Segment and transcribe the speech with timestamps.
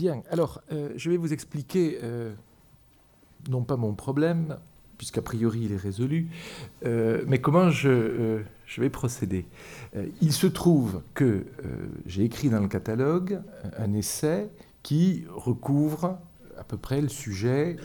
[0.00, 2.32] Bien, alors euh, je vais vous expliquer, euh,
[3.50, 4.56] non pas mon problème,
[4.96, 6.30] puisqu'a priori il est résolu,
[6.86, 9.44] euh, mais comment je, je vais procéder.
[10.22, 11.44] il se trouve que
[12.06, 13.42] j'ai écrit dans le catalogue
[13.76, 14.48] un essai
[14.82, 16.18] qui recouvre
[16.56, 17.76] à peu près le sujet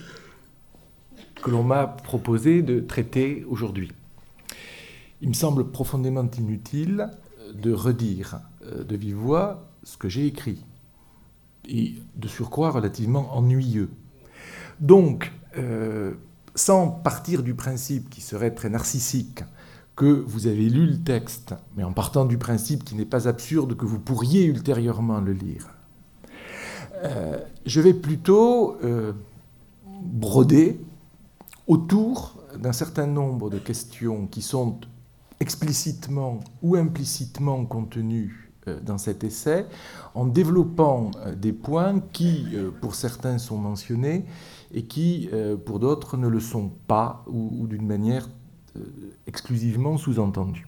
[1.44, 3.92] que l'on m'a proposé de traiter aujourd'hui.
[5.20, 7.12] Il me semble profondément inutile
[7.54, 10.64] de redire de vive voix ce que j'ai écrit
[11.68, 13.90] et de surcroît relativement ennuyeux.
[14.80, 16.14] Donc, euh,
[16.56, 19.44] sans partir du principe qui serait très narcissique
[19.96, 23.78] que vous avez lu le texte, mais en partant du principe qui n'est pas absurde
[23.78, 25.70] que vous pourriez ultérieurement le lire,
[27.04, 29.14] euh, je vais plutôt euh,
[30.02, 30.80] broder
[31.68, 34.80] autour d'un certain nombre de questions qui sont
[35.40, 38.45] explicitement ou implicitement contenues
[38.84, 39.66] dans cet essai
[40.14, 44.26] en développant euh, des points qui, euh, pour certains, sont mentionnés
[44.73, 45.30] et qui,
[45.66, 48.28] pour d'autres, ne le sont pas ou, d'une manière
[49.26, 50.67] exclusivement sous-entendue.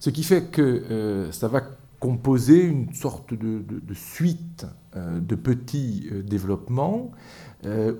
[0.00, 1.60] Ce qui fait que ça va
[2.00, 3.62] composer une sorte de,
[3.94, 7.12] suite de petits développements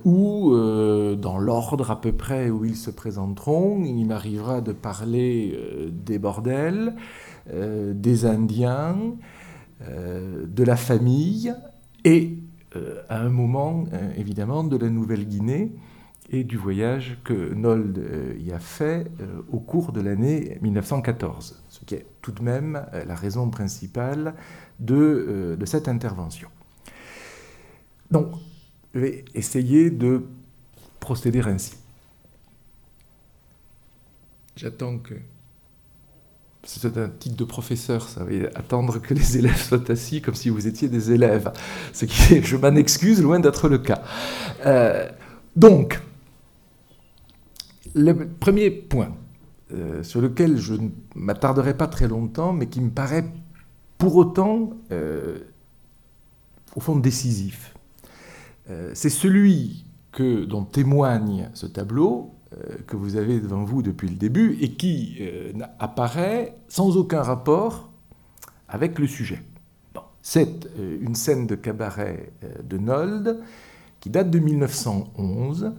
[0.03, 5.57] où, dans l'ordre à peu près où ils se présenteront, il m'arrivera de parler
[5.93, 6.93] des bordels,
[7.51, 8.97] euh, des Indiens,
[9.81, 11.53] euh, de la famille
[12.03, 12.37] et
[12.75, 13.85] euh, à un moment
[14.17, 15.71] évidemment de la Nouvelle-Guinée
[16.31, 18.03] et du voyage que Nold
[18.39, 19.11] y a fait
[19.51, 24.33] au cours de l'année 1914, ce qui est tout de même la raison principale
[24.79, 26.49] de, de cette intervention.
[28.09, 28.31] Donc,
[28.95, 30.25] je vais essayer de
[30.99, 31.75] procéder ainsi.
[34.55, 35.13] J'attends que
[36.65, 40.49] c'est un titre de professeur, ça veut attendre que les élèves soient assis comme si
[40.49, 41.51] vous étiez des élèves.
[41.93, 44.01] Ce qui je m'en excuse, loin d'être le cas.
[44.65, 45.07] Euh,
[45.55, 46.01] donc,
[47.93, 49.15] le premier point
[49.73, 53.25] euh, sur lequel je ne m'attarderai pas très longtemps, mais qui me paraît
[53.97, 55.39] pour autant, euh,
[56.75, 57.73] au fond, décisif,
[58.95, 62.33] c'est celui que, dont témoigne ce tableau,
[62.87, 67.91] que vous avez devant vous depuis le début et qui euh, apparaît sans aucun rapport
[68.67, 69.41] avec le sujet.
[70.21, 72.31] C'est euh, une scène de cabaret
[72.63, 73.41] de Nold
[73.99, 75.73] qui date de 1911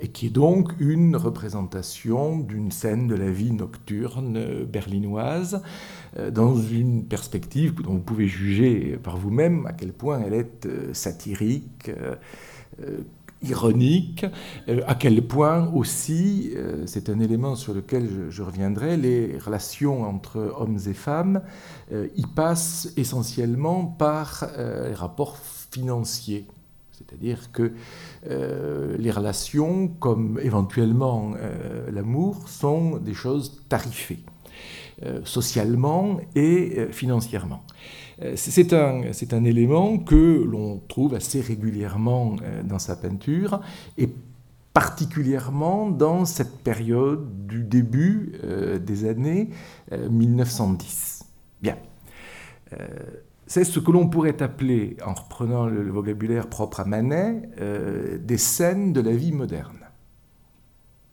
[0.00, 5.60] et qui est donc une représentation d'une scène de la vie nocturne berlinoise
[6.30, 11.90] dans une perspective dont vous pouvez juger par vous-même à quel point elle est satirique,
[13.42, 14.26] ironique,
[14.68, 20.04] euh, à quel point aussi, euh, c'est un élément sur lequel je, reviendrai, les relations
[20.04, 21.42] entre hommes et femmes
[21.92, 25.36] euh, y passent essentiellement par les rapports
[25.70, 26.46] financiers.
[26.92, 27.72] C'est-à-dire que
[28.26, 31.34] les relations, comme éventuellement
[31.92, 34.20] l'amour, sont des choses tarifées,
[35.24, 37.62] socialement et financièrement.
[38.22, 43.60] Euh, c'est un, élément que l'on trouve assez régulièrement euh, dans sa peinture
[43.98, 44.08] et
[44.72, 49.50] particulièrement dans cette période du début euh, des années
[49.90, 51.24] 1910.
[51.62, 51.76] Bien.
[53.46, 57.48] C'est ce que l'on pourrait appeler, en reprenant le vocabulaire propre à Manet,
[58.20, 59.86] des scènes de la vie moderne.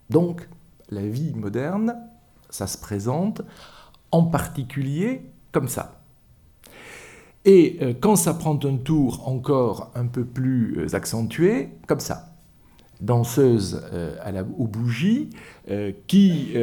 [0.10, 0.50] Donc,
[0.90, 1.96] la vie moderne,
[2.50, 3.44] ça se présente
[4.12, 6.03] en particulier comme ça.
[7.46, 12.30] Et euh, quand ça prend un tour encore un peu plus euh, accentué, comme ça.
[13.02, 15.30] Danseuse euh, à aux bougies,
[16.08, 16.54] qui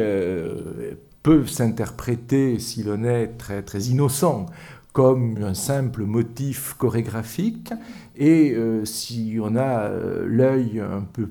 [1.23, 4.47] peuvent s'interpréter, si l'on est très, très innocent,
[4.93, 7.71] comme un simple motif chorégraphique,
[8.15, 8.55] et
[8.85, 9.89] si on a
[10.25, 11.29] l'œil un peu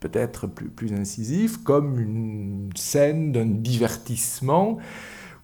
[0.00, 4.78] peut-être plus, plus incisif, comme une scène d'un divertissement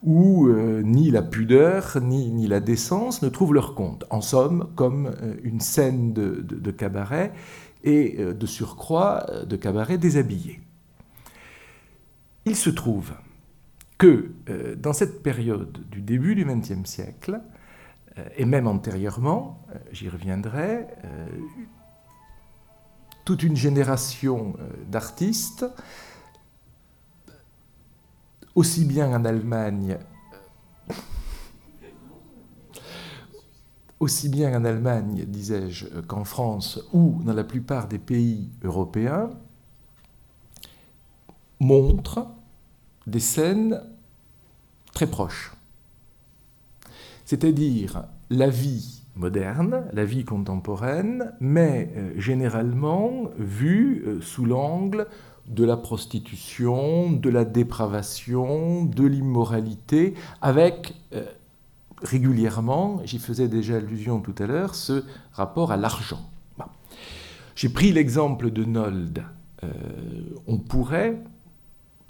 [0.03, 4.05] où euh, ni la pudeur ni, la décence ne trouvent leur compte.
[4.11, 7.33] En somme, comme euh, une scène de, cabaret
[7.85, 10.61] et euh, de surcroît de cabaret déshabillé.
[12.45, 13.13] Il se trouve
[13.99, 14.31] que
[14.77, 17.41] dans cette période du début du XXe siècle,
[18.37, 20.87] et même antérieurement, j'y reviendrai,
[23.25, 24.55] toute une génération
[24.89, 25.67] d'artistes
[28.59, 29.99] aussi bien en Allemagne
[34.01, 39.31] aussi bien en Allemagne, disais-je, qu'en France ou dans la plupart des pays européens,
[41.61, 42.29] montrent
[43.07, 43.81] des scènes
[44.93, 45.53] très proches.
[47.25, 55.07] C'est-à-dire la vie moderne, la vie contemporaine, mais généralement vue sous l'angle
[55.49, 60.95] de la prostitution, de la dépravation, de l'immoralité, avec
[62.03, 66.21] régulièrement, j'y faisais déjà allusion tout à l'heure, ce rapport à l'argent.
[67.55, 69.25] J'ai pris l'exemple de Nold.
[69.65, 69.69] Euh,
[70.47, 71.21] on pourrait,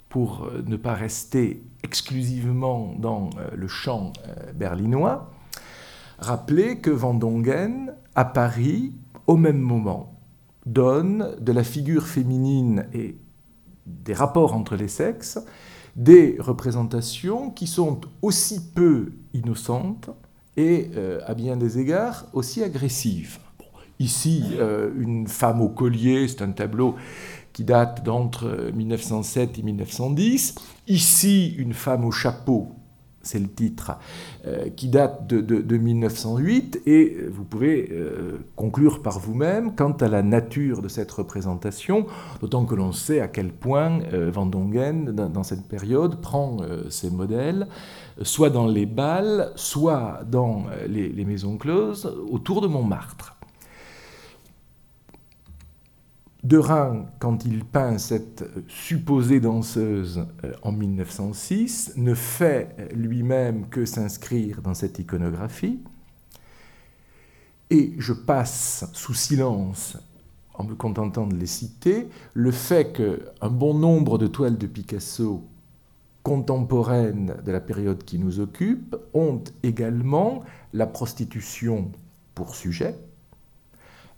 [0.07, 4.13] pour euh, ne pas rester exclusivement dans euh, le champ
[4.53, 5.31] berlinois,
[6.19, 8.93] rappeler que Van Dongen, à Paris,
[9.25, 10.13] au même moment,
[10.67, 13.17] donne de la figure féminine et
[14.03, 15.39] des rapports entre les sexes
[15.95, 20.09] des représentations qui sont aussi peu innocentes
[20.55, 20.91] et,
[21.25, 23.39] à bien des égards, aussi agressives.
[23.99, 26.95] Ici, euh, une femme au collier, c'est un tableau
[27.51, 30.55] qui date d'entre 1907 et 1910.
[30.87, 32.71] Ici, une femme au chapeau,
[33.29, 33.91] c'est le titre,
[34.45, 36.81] euh, qui date de, 1908.
[36.85, 42.05] Et vous pouvez euh, conclure par vous-même quant à la nature de cette représentation,
[42.41, 43.99] d'autant que l'on sait à quel point
[44.31, 46.57] Van Dongen, dans, cette période, prend
[46.89, 47.67] ses modèles,
[48.21, 53.38] soit dans les bals, soit dans les maisons closes, autour de Montmartre.
[56.43, 63.83] De Rhin, quand il peint cette supposée danseuse euh, en 1906, ne fait lui-même que
[63.83, 65.79] s'inscrire dans cette iconographie.
[67.69, 69.97] Et je passe sous silence,
[70.53, 75.43] en me contentant de les citer, le fait qu'un bon nombre de toiles de Picasso
[76.23, 80.43] contemporaines de la période qui nous occupe ont également
[80.73, 81.91] la prostitution
[82.33, 82.95] pour sujet,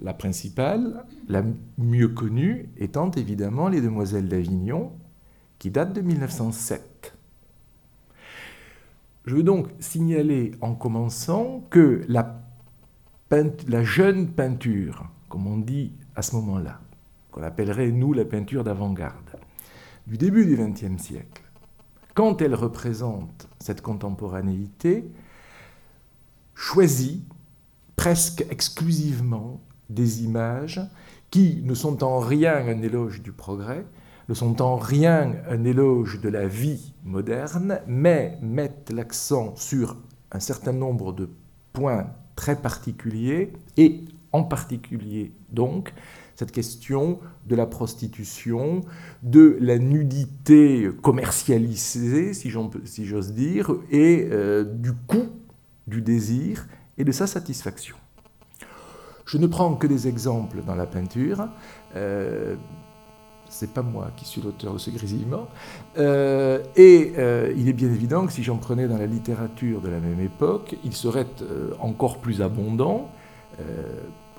[0.01, 1.43] la principale, la
[1.77, 4.91] mieux connue, étant évidemment Les Demoiselles d'Avignon,
[5.59, 7.15] qui date de 1907.
[9.25, 12.41] Je veux donc signaler en commençant que la,
[13.67, 16.81] la jeune peinture, comme on dit à ce moment-là,
[17.31, 19.37] qu'on appellerait nous la peinture d'avant-garde,
[20.07, 21.43] du début du XXe siècle,
[22.15, 25.05] quand elle représente cette contemporanéité,
[26.55, 27.23] choisit
[27.95, 29.61] presque exclusivement
[29.93, 30.81] des images
[31.29, 33.85] qui ne sont en rien un éloge du progrès,
[34.29, 39.97] ne sont en rien un éloge de la vie moderne, mais mettent l'accent sur
[40.31, 41.29] un certain nombre de
[41.73, 45.93] points très particuliers, et en particulier donc
[46.35, 48.81] cette question de la prostitution,
[49.21, 55.29] de la nudité commercialisée, si j'ose dire, et euh, du coût
[55.87, 56.67] du désir
[56.97, 57.95] et de sa satisfaction.
[59.31, 61.47] Je ne prends que des exemples dans la peinture.
[61.95, 62.57] Euh,
[63.47, 65.47] c'est pas moi qui suis l'auteur de ce grésillement.
[65.97, 69.87] Euh, et euh, il est bien évident que si j'en prenais dans la littérature de
[69.87, 73.09] la même époque, il serait euh, encore plus abondant,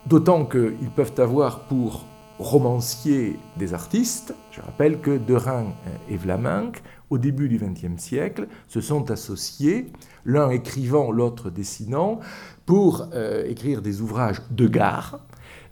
[0.06, 2.04] d'autant qu'ils peuvent avoir pour
[2.38, 4.34] romanciers des artistes.
[4.50, 5.72] Je rappelle que Derain
[6.10, 9.92] et Vlaminck, au début du XXe siècle, se sont associés,
[10.24, 12.18] l'un écrivant, l'autre dessinant,
[12.66, 15.20] pour euh, écrire des ouvrages de gare,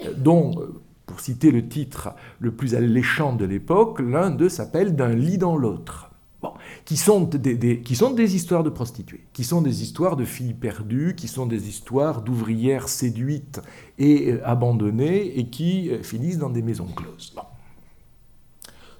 [0.04, 4.96] euh, dont, euh, pour citer le titre le plus alléchant de l'époque, l'un d'eux s'appelle
[4.96, 6.10] D'un lit dans l'autre.
[6.42, 6.54] Bon,
[6.86, 10.54] qui, sont des, qui sont des histoires de prostituées, qui sont des histoires de filles
[10.54, 13.60] perdues, qui sont des histoires d'ouvrières séduites
[13.98, 17.34] et abandonnées et qui finissent dans des maisons closes.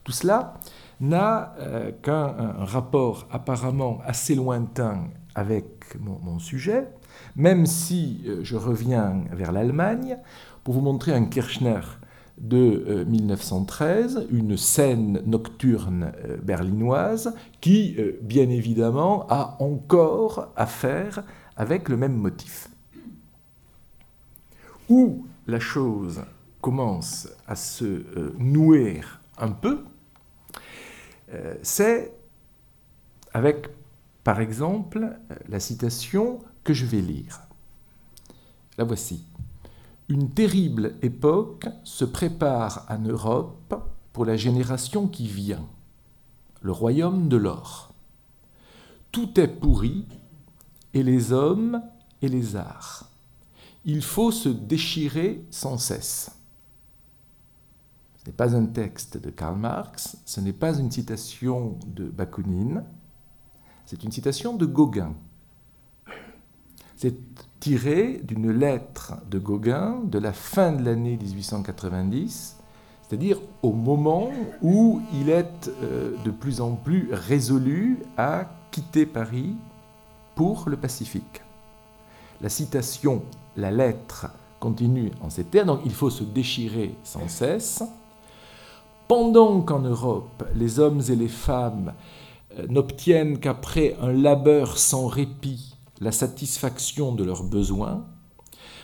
[0.04, 0.61] Tout cela
[1.00, 1.54] n'a
[2.02, 6.88] qu'un rapport apparemment assez lointain avec mon sujet,
[7.37, 10.18] même si euh, je reviens vers l'Allemagne
[10.64, 11.80] pour vous montrer un Kirchner
[12.38, 21.22] de 1913, euh, une scène nocturne euh, berlinoise qui, bien évidemment, a encore à faire
[21.56, 22.68] avec le même motif.
[24.88, 26.22] Où la chose
[26.60, 28.04] commence à se
[28.38, 29.00] nouer
[29.38, 29.84] un peu,
[31.62, 32.12] c'est
[33.32, 33.68] avec,
[34.25, 35.16] par exemple,
[35.49, 37.40] la citation que je vais lire.
[38.79, 39.25] La voici.
[40.09, 43.75] Une terrible époque se prépare en Europe
[44.12, 45.67] pour la génération qui vient,
[46.62, 47.93] le royaume de l'or.
[49.12, 50.07] Tout est pourri,
[50.95, 51.83] et les hommes
[52.23, 53.11] et les arts.
[53.85, 56.33] Il faut se déchirer sans cesse.
[58.19, 62.85] Ce n'est pas un texte de Karl Marx, ce n'est pas une citation de Bakounine,
[63.87, 65.14] c'est une citation de Gauguin.
[67.02, 67.16] C'est
[67.61, 72.59] tiré d'une lettre de Gauguin de la fin de l'année 1890,
[73.00, 74.28] c'est-à-dire au moment
[74.61, 79.54] où il est euh, de plus en plus résolu à quitter Paris
[80.35, 81.40] pour le Pacifique.
[82.42, 83.23] La citation
[83.57, 84.26] la lettre
[84.59, 87.83] continue en ces termes, donc il faut se déchirer sans cesse.
[89.09, 91.95] Pendant qu'en Europe, les hommes et les femmes
[92.59, 95.69] euh, n'obtiennent qu'après un labeur sans répit
[96.00, 98.07] la satisfaction de leurs besoins,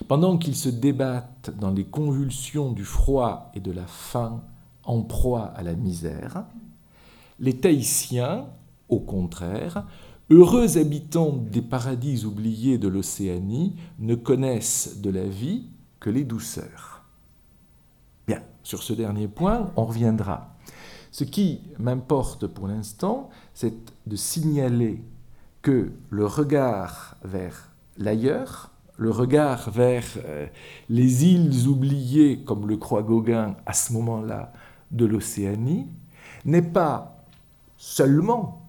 [0.08, 4.42] pendant qu'ils se débattent dans les convulsions du froid et de la faim
[4.85, 6.44] en proie à la misère,
[7.40, 8.46] les Tahitiens,
[8.88, 9.87] au contraire,
[10.30, 15.68] heureux habitants des paradis oubliés de l'Océanie, ne connaissent de la vie
[16.00, 17.04] que les douceurs.
[18.26, 20.56] Bien, sur ce dernier point, on reviendra.
[21.11, 23.75] Ce qui m'importe pour l'instant, c'est
[24.06, 25.02] de signaler
[25.66, 30.46] que le regard vers l'ailleurs, le regard vers euh,
[30.88, 34.52] les îles oubliées, comme le croit Gauguin à ce moment-là,
[34.92, 35.88] de l'Océanie,
[36.44, 37.26] n'est pas
[37.76, 38.62] seulement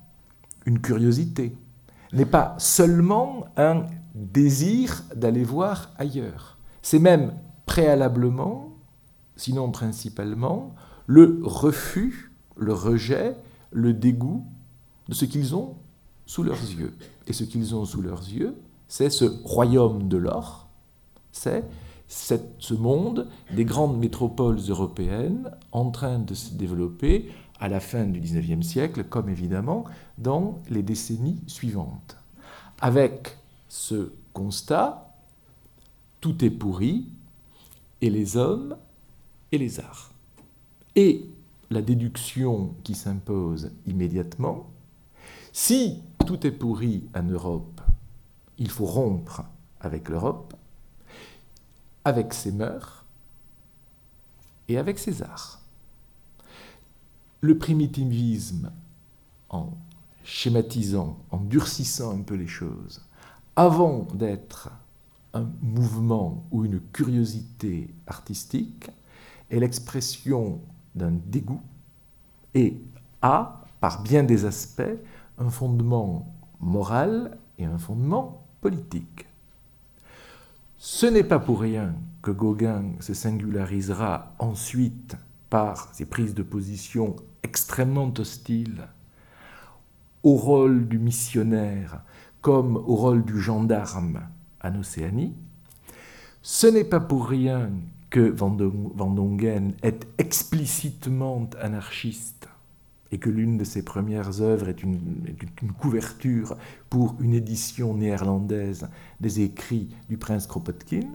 [0.65, 1.55] une curiosité,
[2.13, 3.85] n'est pas seulement un
[4.15, 6.57] désir d'aller voir ailleurs.
[6.81, 7.35] C'est même
[7.67, 8.75] préalablement,
[9.35, 10.73] sinon principalement,
[11.05, 13.37] le refus, le rejet,
[13.69, 14.47] le dégoût
[15.09, 15.75] de ce qu'ils ont
[16.27, 16.93] sous leurs yeux.
[17.25, 18.55] Et ce qu'ils ont sous leurs yeux,
[18.87, 20.67] c'est ce royaume de l'or,
[21.31, 21.63] c'est
[22.07, 27.29] ce monde des grandes métropoles européennes en train de se développer
[27.59, 29.85] à la fin du XIXe siècle, comme évidemment
[30.19, 32.17] dans les décennies suivantes.
[32.79, 35.15] Avec ce constat,
[36.21, 37.07] tout est pourri,
[38.01, 38.77] et les hommes
[39.51, 40.11] et les arts.
[40.95, 41.25] Et
[41.69, 44.67] la déduction qui s'impose immédiatement,
[45.51, 47.79] si tout est pourri en Europe,
[48.57, 49.45] il faut rompre
[49.79, 50.53] avec l'Europe,
[52.03, 53.05] avec ses mœurs
[54.67, 55.61] et avec ses arts.
[57.39, 58.73] Le primitivisme,
[59.49, 59.69] en
[60.25, 63.05] schématisant, en durcissant un peu les choses,
[63.55, 64.69] avant d'être
[65.33, 68.89] un mouvement ou une curiosité artistique,
[69.49, 70.59] est l'expression
[70.93, 71.61] d'un dégoût
[72.53, 72.81] et
[73.21, 74.97] a, par bien des aspects,
[75.37, 79.25] un fondement moral et un fondement politique.
[80.77, 85.15] Ce n'est pas pour rien que Gauguin se singularisera ensuite
[85.49, 88.87] par ses prises de position extrêmement hostiles
[90.23, 92.01] au rôle du missionnaire
[92.41, 94.21] comme au rôle du gendarme
[94.63, 95.35] en Océanie.
[96.41, 97.71] Ce n'est pas pour rien
[98.09, 102.47] que Van Dongen est explicitement anarchiste
[103.11, 104.97] et que l'une de ses premières œuvres est une,
[105.79, 106.57] couverture
[106.89, 108.87] pour une édition néerlandaise
[109.19, 111.07] des écrits du prince Kropotkin.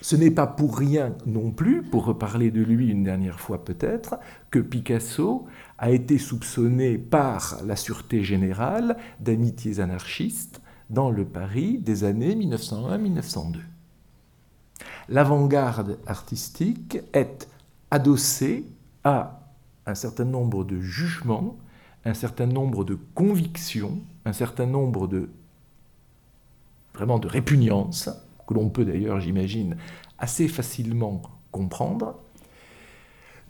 [0.00, 4.18] Ce n'est pas pour rien non plus, pour reparler de lui une dernière fois peut-être,
[4.50, 5.46] que Picasso
[5.78, 13.56] a été soupçonné par la Sûreté générale d'amitiés anarchistes dans le Paris des années 1901-1902.
[15.08, 17.48] L'avant-garde artistique est
[17.90, 18.66] adossée
[19.04, 19.41] à
[19.86, 21.56] un certain nombre de jugements,
[22.04, 25.30] un certain nombre de convictions, un certain nombre de
[26.94, 28.10] vraiment de répugnances,
[28.46, 29.76] que l'on peut d'ailleurs, j'imagine,
[30.18, 32.18] assez facilement comprendre.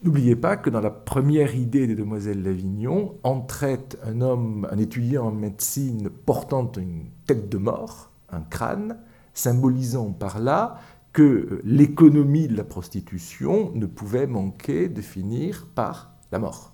[0.02, 5.26] N'oubliez pas que dans la première idée des demoiselles d'Avignon, entrait un homme, un étudiant
[5.26, 8.98] en médecine portant une tête de mort, un crâne,
[9.34, 10.80] symbolisant par là
[11.12, 16.72] que l'économie de la prostitution ne pouvait manquer de finir par la mort.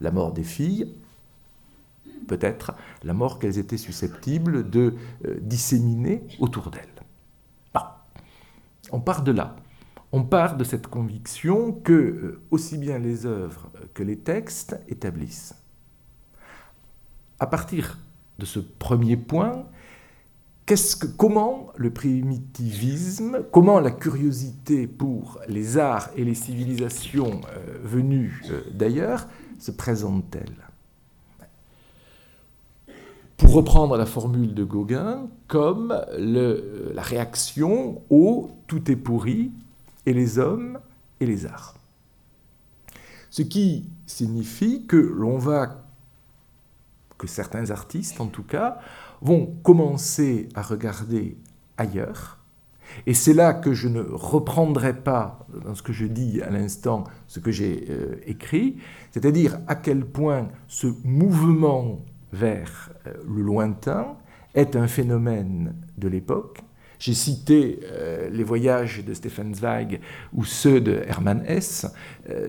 [0.00, 0.94] La mort des filles,
[2.28, 4.94] peut-être la mort qu'elles étaient susceptibles de
[5.24, 6.96] euh, disséminer autour d'elles.
[8.92, 9.56] On part de là.
[10.12, 15.54] On part de cette conviction que euh, aussi bien les œuvres que les textes établissent.
[17.40, 17.98] À partir
[18.38, 19.66] de ce premier point,
[21.16, 28.62] comment le primitivisme, comment la curiosité pour les arts et les civilisations euh, venues euh,
[28.72, 30.56] d'ailleurs se présente-t-elle?
[33.36, 39.52] Pour reprendre la formule de Gauguin, comme euh, la réaction au tout est pourri
[40.04, 40.80] et les hommes
[41.20, 41.74] et les arts.
[43.30, 45.84] Ce qui signifie que l'on va,
[47.18, 48.80] que certains artistes en tout cas,
[49.20, 51.38] vont commencer à regarder
[51.76, 52.38] ailleurs.
[53.06, 57.04] Et c'est là que je ne reprendrai pas, dans ce que je dis à l'instant,
[57.26, 58.76] ce que j'ai euh, écrit,
[59.10, 64.16] c'est-à-dire à quel point ce mouvement vers euh, le lointain
[64.54, 66.62] est un phénomène de l'époque.
[66.98, 70.00] J'ai cité euh, les voyages de Stefan Zweig
[70.32, 71.86] ou ceux de Hermann Hesse.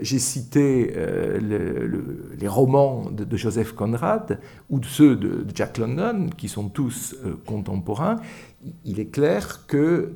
[0.01, 0.93] J'ai cité
[1.39, 4.39] les romans de, Joseph Conrad
[4.69, 8.15] ou ceux de, Jack London, qui sont tous contemporains.
[8.85, 10.13] Il est clair que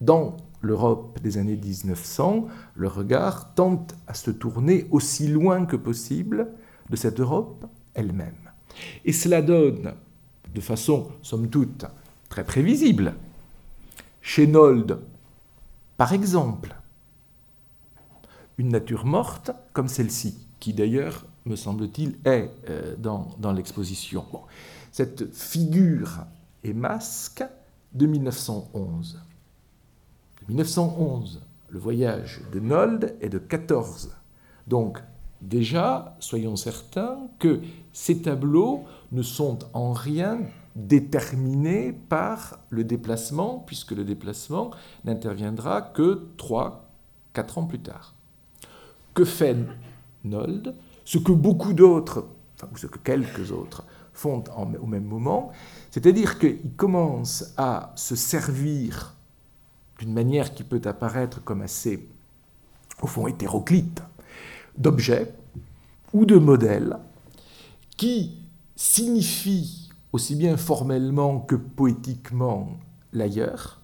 [0.00, 6.48] dans l'Europe des années 1900, le regard tente à se tourner aussi loin que possible
[6.90, 8.50] de cette Europe elle-même.
[9.04, 9.94] Et cela donne,
[10.54, 11.84] de façon, somme toute,
[12.28, 13.14] très prévisible,
[14.28, 14.98] chez Nold,
[15.96, 16.76] par exemple,
[18.58, 24.26] une nature morte comme celle-ci, qui d'ailleurs, me semble-t-il, est euh, dans, l'exposition.
[24.92, 26.26] Cette figure
[26.62, 27.42] et masque
[27.94, 29.18] de 1911.
[30.50, 34.14] 1911, le voyage de Nold est de 14.
[34.66, 35.02] Donc
[35.40, 37.62] déjà, soyons certains que
[37.94, 40.42] ces tableaux ne sont en rien
[40.78, 44.70] déterminés par le déplacement, puisque le déplacement
[45.04, 46.88] n'interviendra que 3,
[47.32, 48.14] 4 ans plus tard.
[49.12, 49.56] Que fait
[50.24, 50.74] Nold?
[51.04, 55.50] Ce que beaucoup d'autres, enfin, ou ce que quelques autres font au même moment,
[55.90, 59.14] c'est-à-dire qu'il commence à se servir
[59.98, 62.08] d'une manière qui peut apparaître comme assez,
[63.02, 64.00] au fond, hétéroclite,
[64.76, 65.34] d'objets
[66.12, 66.98] ou de modèles
[67.96, 68.38] qui
[68.76, 72.70] signifient aussi bien formellement que poétiquement
[73.12, 73.78] l'ailleurs,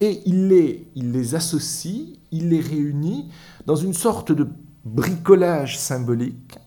[0.00, 3.30] et il les, associe, il les réunit
[3.66, 4.48] dans une sorte de
[4.84, 6.58] bricolage symbolique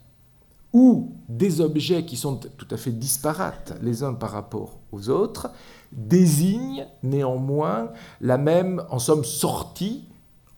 [0.71, 5.50] où des objets qui sont tout à fait disparates les uns par rapport aux autres
[5.91, 10.05] désignent néanmoins la même, en somme, sortie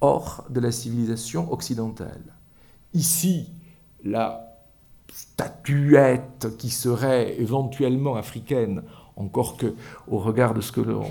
[0.01, 2.24] hors de la civilisation occidentale.
[2.94, 3.50] Ici,
[4.04, 4.45] la
[5.16, 8.84] statuette qui serait éventuellement africaine,
[9.16, 9.74] encore que
[10.10, 11.06] au regard de ce que l'on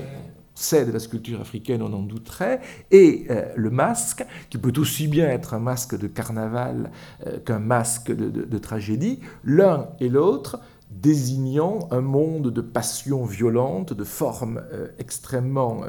[0.54, 5.08] sait de la sculpture africaine, on en douterait, et euh, le masque, qui peut aussi
[5.08, 6.92] bien être un masque de carnaval
[7.26, 14.04] euh, qu'un masque de, tragédie, l'un et l'autre désignant un monde de passions violentes, de
[14.04, 15.80] formes euh, extrêmement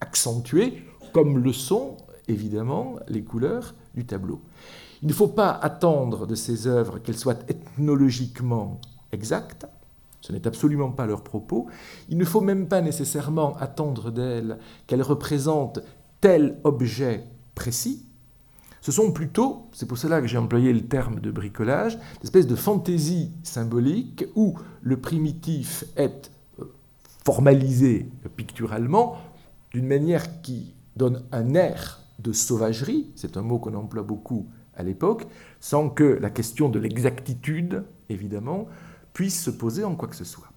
[0.00, 1.98] accentuées, comme le sont
[2.28, 4.40] évidemment les couleurs du tableau.
[5.02, 8.80] Il ne faut pas attendre de ces œuvres qu'elles soient ethnologiquement
[9.12, 9.66] exactes,
[10.20, 11.68] ce n'est absolument pas leur propos.
[12.08, 15.80] Il ne faut même pas nécessairement attendre d'elles qu'elles représentent
[16.20, 18.04] tel objet précis.
[18.80, 22.46] Ce sont plutôt, c'est pour cela que j'ai employé le terme de bricolage, une espèce
[22.46, 26.30] de fantaisie symbolique où le primitif est
[26.60, 26.64] euh,
[27.24, 29.16] formalisé picturalement
[29.72, 34.82] d'une manière qui donne un air de sauvagerie, c'est un mot qu'on emploie beaucoup à
[34.82, 35.26] l'époque,
[35.60, 38.66] sans que la question de l'exactitude, évidemment,
[39.12, 40.48] puisse se poser en quoi que ce soit.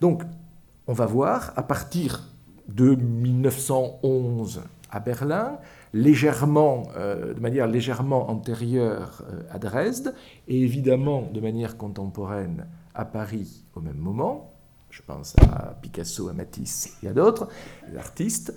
[0.00, 0.22] Donc,
[0.86, 2.22] on va voir, à partir
[2.68, 5.58] de 1911 à Berlin,
[5.92, 10.14] légèrement, euh, de manière légèrement antérieure euh, à Dresde,
[10.48, 14.52] et évidemment de manière contemporaine à Paris au même moment,
[14.90, 17.48] je pense à Picasso, à Matisse et à d'autres
[17.98, 18.54] artistes,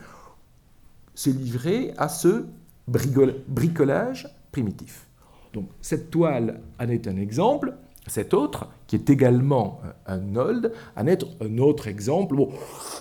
[1.16, 2.46] se livrer à ce
[2.88, 5.08] bricolage primitif.
[5.54, 7.76] Donc cette toile en est un exemple.
[8.08, 12.36] Cet autre, qui est également un Nold, en est un autre exemple.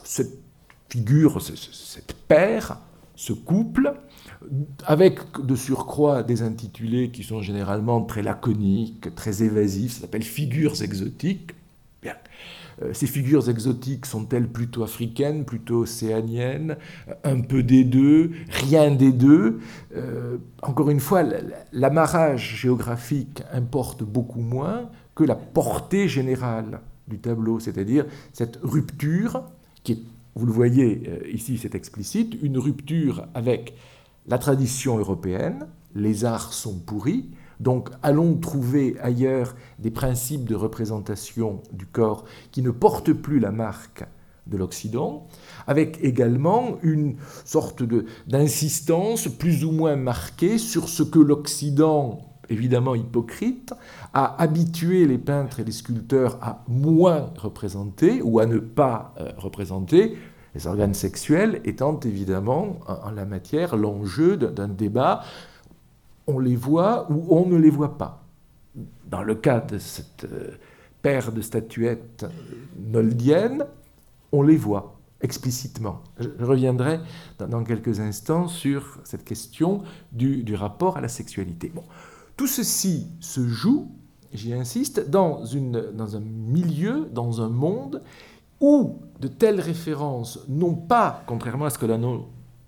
[0.05, 0.39] cette
[0.89, 2.79] figure, cette paire,
[3.15, 3.95] ce couple,
[4.87, 10.83] avec de surcroît des intitulés qui sont généralement très laconiques, très évasifs, ça s'appelle figures
[10.83, 11.53] exotiques.
[12.03, 12.15] Bien.
[12.83, 16.77] Euh, ces figures exotiques sont-elles plutôt africaines, plutôt océaniennes,
[17.25, 19.61] un peu des deux, rien des deux
[19.97, 21.25] euh, Encore une fois,
[21.73, 29.43] l'amarrage géographique importe beaucoup moins que la portée générale du tableau, c'est-à-dire cette rupture
[29.83, 30.03] qui est,
[30.35, 33.75] vous le voyez euh, ici, c'est explicite, une rupture avec
[34.27, 41.63] la tradition européenne, les arts sont pourris, donc allons trouver ailleurs des principes de représentation
[41.73, 44.05] du corps qui ne portent plus la marque
[44.47, 45.27] de l'Occident,
[45.67, 47.83] avec également une sorte
[48.27, 53.75] d'insistance plus ou moins marquée sur ce que l'Occident, évidemment hypocrite,
[54.15, 59.31] a habitué les peintres et les sculpteurs à moins représenter ou à ne pas euh,
[59.37, 60.17] représenter,
[60.55, 65.23] les organes sexuels étant évidemment en la matière l'enjeu d'un débat
[66.29, 68.25] on les voit ou on ne les voit pas.
[69.07, 70.53] Dans le cas de cette euh,
[71.03, 72.29] paire de statuettes euh,
[72.79, 73.65] noldiennes,
[74.31, 76.05] on les voit explicitement.
[76.21, 77.01] Je reviendrai
[77.39, 81.73] dans quelques instants sur cette question du, rapport à la sexualité.
[82.37, 83.91] Tout ceci se joue,
[84.33, 88.03] j'y insiste, dans, une, dans un milieu, dans un monde
[88.61, 92.21] où de telles références n'ont pas, contrairement à ce que l'on a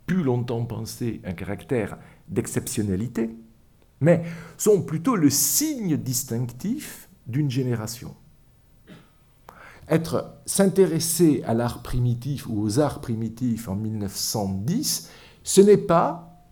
[0.07, 3.31] pu longtemps penser, un caractère d'exceptionnalité,
[4.01, 4.23] mais
[4.57, 8.15] sont plutôt le signe distinctif d'une génération.
[9.89, 15.11] Être s'intéresser à l'art primitif ou aux arts primitifs en 1910,
[15.43, 16.47] ce n'est pas,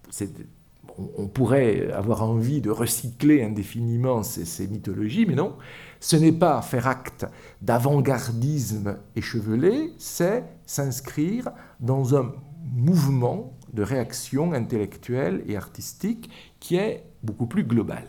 [1.16, 5.56] on pourrait avoir envie de recycler indéfiniment ces, ces mythologies, mais non,
[6.00, 7.26] ce n'est pas faire acte
[7.62, 12.32] d'avant-gardisme échevelé, c'est s'inscrire dans un
[12.74, 18.04] mouvement de réaction intellectuelle et artistique qui est beaucoup plus global.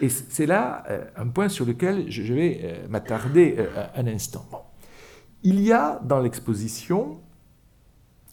[0.00, 4.46] Et c'est là euh, un point sur lequel je vais euh, m'attarder euh, un instant.
[5.42, 7.20] Il y a dans l'exposition,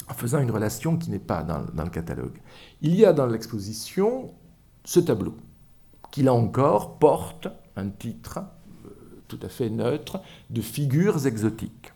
[0.10, 2.40] en faisant une relation qui n'est pas dans, dans, le catalogue,
[2.82, 4.34] il y a dans l'exposition
[4.86, 5.36] ce tableau,
[6.12, 8.40] qui là encore porte un titre
[9.28, 11.92] tout à fait neutre de figures exotiques,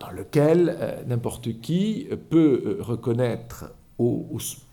[0.00, 3.72] dans lequel euh, n'importe qui peut euh, reconnaître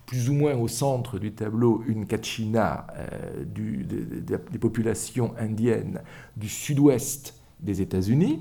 [0.05, 6.01] plus ou moins au centre du tableau une kachina euh, des populations indiennes
[6.37, 8.39] du sud-ouest des États-Unis,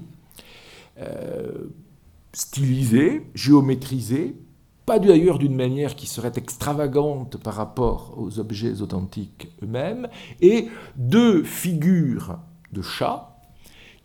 [2.33, 4.37] stylisée, géométrisée,
[4.85, 10.09] pas d'ailleurs d'une manière qui serait extravagante par rapport aux objets authentiques eux-mêmes,
[10.41, 12.39] et deux figures
[12.73, 13.36] de chats,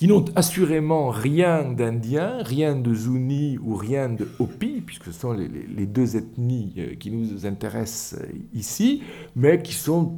[0.01, 5.31] qui n'ont assurément rien d'indien, rien de Zuni ou rien de Hopi, puisque ce sont
[5.33, 9.03] les, deux ethnies euh, qui nous intéressent euh, ici,
[9.35, 10.17] mais qui sont,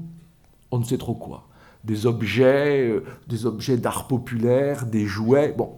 [0.71, 1.49] on ne sait trop quoi,
[1.83, 5.51] des objets, euh, des objets d'art populaire, des jouets.
[5.51, 5.73] Bon,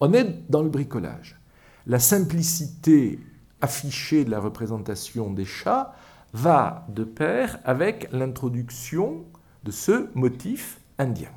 [0.00, 1.38] on est dans le bricolage.
[1.86, 3.18] La simplicité
[3.60, 5.94] affichée de la représentation des chats
[6.32, 9.26] va de pair avec l'introduction
[9.64, 11.28] de ce motif indien.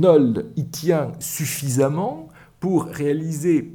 [0.00, 3.72] Nold y tient suffisamment pour réaliser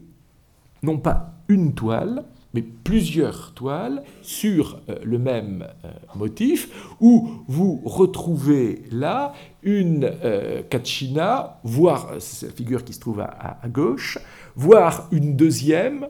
[0.83, 7.81] non pas une toile, mais plusieurs toiles sur euh, le même euh, motif, où vous
[7.83, 10.61] retrouvez là une euh,
[11.63, 14.17] voire, c'est la figure qui se trouve à, gauche,
[14.55, 16.07] voire une deuxième,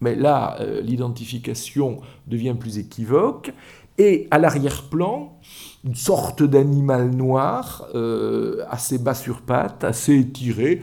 [0.00, 3.52] mais là l'identification devient plus équivoque,
[3.98, 5.36] et à l'arrière-plan,
[5.84, 10.82] une sorte d'animal noir, euh, assez bas sur pattes, assez étiré,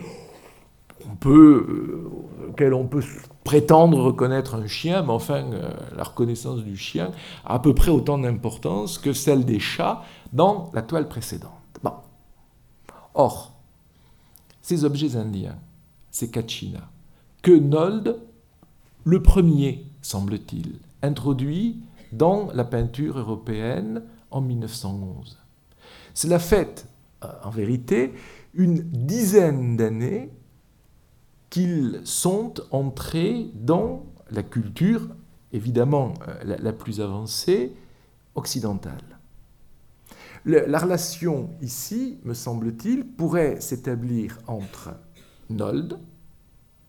[1.10, 3.02] on peut, euh, auquel on peut
[3.44, 7.12] prétendre reconnaître un chien, mais enfin, euh, la reconnaissance du chien
[7.44, 11.52] a à peu près autant d'importance que celle des chats dans la toile précédente.
[13.18, 13.54] Or,
[14.60, 15.56] ces objets indiens,
[16.10, 16.90] ces kachinas,
[17.40, 18.18] que Nold,
[19.04, 21.80] le premier, semble-t-il, introduit
[22.12, 24.02] dans la peinture européenne
[24.36, 25.38] en 1911.
[26.14, 26.86] Cela fait,
[27.42, 28.12] en vérité,
[28.54, 30.30] une dizaine d'années
[31.50, 35.08] qu'ils sont entrés dans la culture,
[35.52, 37.72] évidemment euh, la, plus avancée,
[38.34, 39.18] occidentale.
[40.44, 44.90] la relation ici, me semble-t-il, pourrait s'établir entre
[45.48, 45.98] Nold,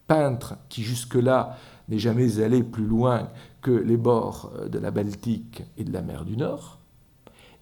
[0.07, 1.57] peintre qui jusque-là
[1.89, 3.29] n'est jamais allé plus loin
[3.61, 6.76] que les bords euh, de la Baltique et de la mer du Nord,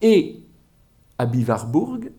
[0.02, 0.46] et
[1.18, 2.12] Abi Warburg,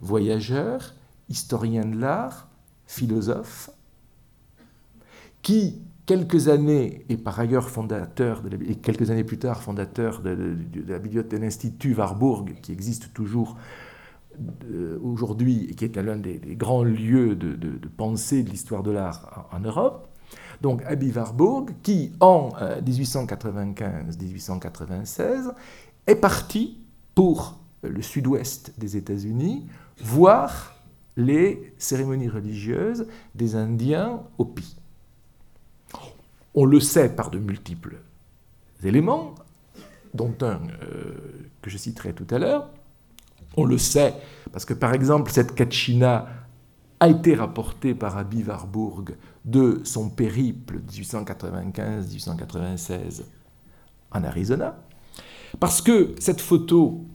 [0.00, 0.94] voyageur,
[1.28, 2.48] historien de l'art,
[2.86, 3.70] philosophe,
[5.42, 10.98] qui, quelques années, et par ailleurs fondateur, et quelques années plus tard, fondateur de, la
[10.98, 13.56] bibliothèque de l'Institut Warburg, qui existe toujours
[14.64, 19.48] euh, aujourd'hui et qui est l'un des, grands lieux de, pensée de l'histoire de l'art
[19.52, 20.08] en, Europe,
[20.60, 22.50] donc Abi Warburg, qui en
[22.84, 25.52] 1895-1896 euh,
[26.06, 26.83] est parti
[27.14, 29.66] pour le sud-ouest des États-Unis
[30.02, 30.74] voir
[31.16, 34.76] les cérémonies religieuses des Indiens Hopi.
[36.54, 37.98] On le sait par de multiples
[38.82, 39.34] éléments,
[40.12, 41.14] dont un euh,
[41.62, 42.68] que je citerai tout à l'heure.
[43.56, 44.14] On le sait
[44.52, 46.26] parce que, par exemple, cette Kachina
[47.00, 53.22] a été rapportée par Abi Warburg de son périple 1895-1896
[54.12, 54.76] en Arizona.
[55.64, 57.06] Parce que cette photo,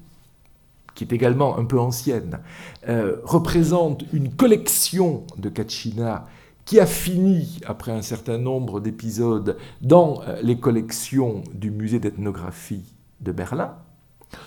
[0.95, 2.39] qui est également un peu ancienne,
[2.88, 6.25] euh, représente une collection de Kachina
[6.65, 12.91] qui a fini, après un certain nombre d'épisodes, dans euh, les collections du musée d'ethnographie
[13.21, 13.75] de Berlin.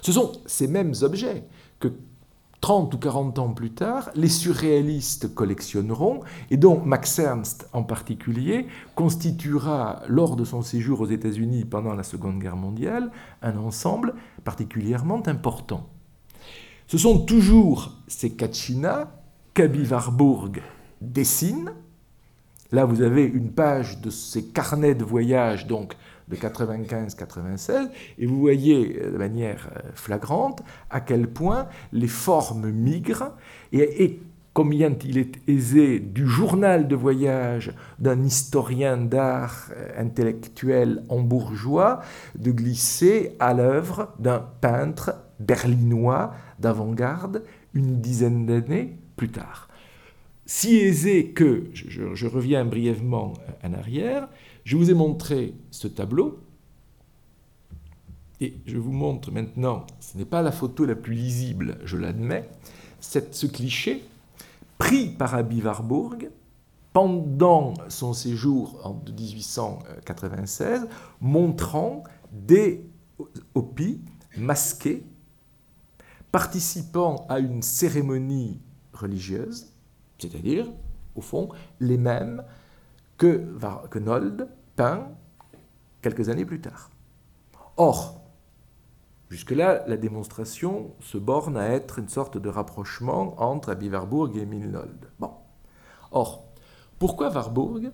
[0.00, 1.44] Ce sont ces mêmes objets
[1.78, 1.86] que
[2.62, 8.68] 30 ou 40 ans plus tard, les surréalistes collectionneront, et dont Max Ernst en particulier
[8.94, 13.10] constituera, lors de son séjour aux États-Unis pendant la Seconde Guerre mondiale,
[13.42, 15.90] un ensemble particulièrement important.
[16.86, 19.12] Ce sont toujours ces Kachina
[19.54, 20.62] qu'Abi Warburg
[21.00, 21.72] dessine.
[22.70, 25.96] Là, vous avez une page de ses carnets de voyage, donc
[26.32, 33.32] de 95-96, et vous voyez de manière flagrante à quel point les formes migrent
[33.72, 34.20] et,
[34.54, 42.00] combien il est aisé du journal de voyage d'un historien d'art intellectuel en bourgeois
[42.38, 49.68] de glisser à l'œuvre d'un peintre berlinois d'avant-garde une dizaine d'années plus tard.
[50.44, 54.28] Si aisé que, je, reviens brièvement en arrière,
[54.64, 56.40] je vous ai montré ce tableau,
[58.40, 62.48] et je vous montre maintenant, ce n'est pas la photo la plus lisible, je l'admets,
[63.00, 64.02] ce cliché
[64.78, 66.30] pris par Abby Warburg
[66.92, 70.88] pendant son séjour en 1896,
[71.20, 72.84] montrant des
[73.54, 74.00] hopis
[74.36, 75.04] masqués
[76.32, 78.60] participant à une cérémonie
[78.92, 79.68] religieuse,
[80.18, 80.66] c'est-à-dire,
[81.14, 81.48] au fond,
[81.78, 82.42] les mêmes
[83.22, 85.08] que, Nold peint
[86.00, 86.90] quelques années plus tard.
[87.76, 88.18] Or,
[89.30, 94.42] Jusque-là, la démonstration se borne à être une sorte de rapprochement entre Abby Warburg et
[94.42, 95.06] Emile Nold.
[95.18, 95.30] Bon.
[96.10, 96.52] Or,
[96.98, 97.92] pourquoi Warburg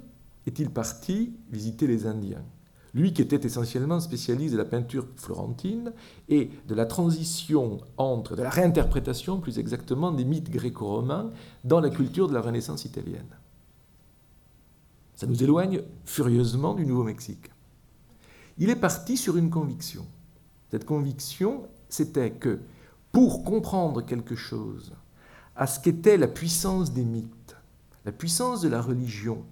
[0.48, 2.44] est-il parti visiter les Indiens?
[2.92, 5.92] Lui qui était essentiellement spécialiste de la peinture florentine
[6.28, 11.30] et de la transition entre, de la réinterprétation plus exactement des mythes gréco-romains
[11.62, 13.37] dans la culture de la Renaissance italienne.
[15.18, 17.50] Ça nous éloigne furieusement du Nouveau-Mexique.
[18.56, 20.06] Il est parti sur une conviction
[20.70, 22.60] cette conviction, c'était que
[23.12, 24.94] pour comprendre quelque chose
[25.56, 27.56] à ce qu'était la puissance des mythes,
[28.04, 29.44] la puissance de la religion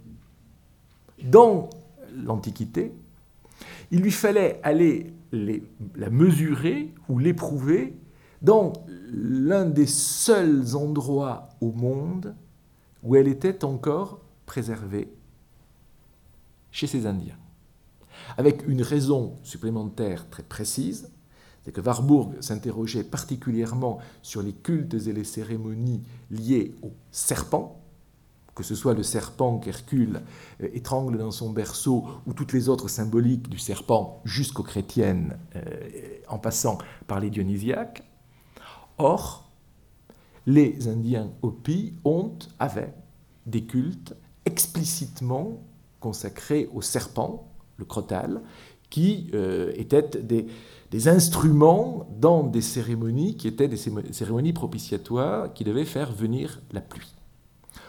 [1.25, 1.71] dans
[2.15, 2.93] l'Antiquité,
[3.91, 7.97] il lui fallait aller la mesurer ou l'éprouver
[8.43, 8.73] dans
[9.11, 12.35] l'un des seuls endroits au monde
[13.03, 15.09] où elle était encore préservée,
[16.77, 17.39] chez ces Indiens
[18.37, 21.11] avec une raison supplémentaire très précise,
[21.65, 27.81] c'est que Warburg s'interrogeait particulièrement sur les cultes et les cérémonies liées au serpent,
[28.55, 30.23] que ce soit le serpent qu'Hercule
[30.63, 35.61] euh, étrangle dans son berceau ou toutes les autres symboliques du serpent jusqu'aux chrétiennes, euh,
[36.29, 38.03] en passant par les dionysiaques.
[38.99, 39.51] Or,
[40.47, 42.95] les Indiens Hopi ont, avaient
[43.47, 45.61] des cultes explicitement
[46.07, 48.43] consacrés au serpent, le crotal,
[48.91, 53.77] qui euh, étaient des, instruments dans des cérémonies qui étaient des
[54.13, 57.13] cérémonies propitiatoires qui devaient faire venir la pluie.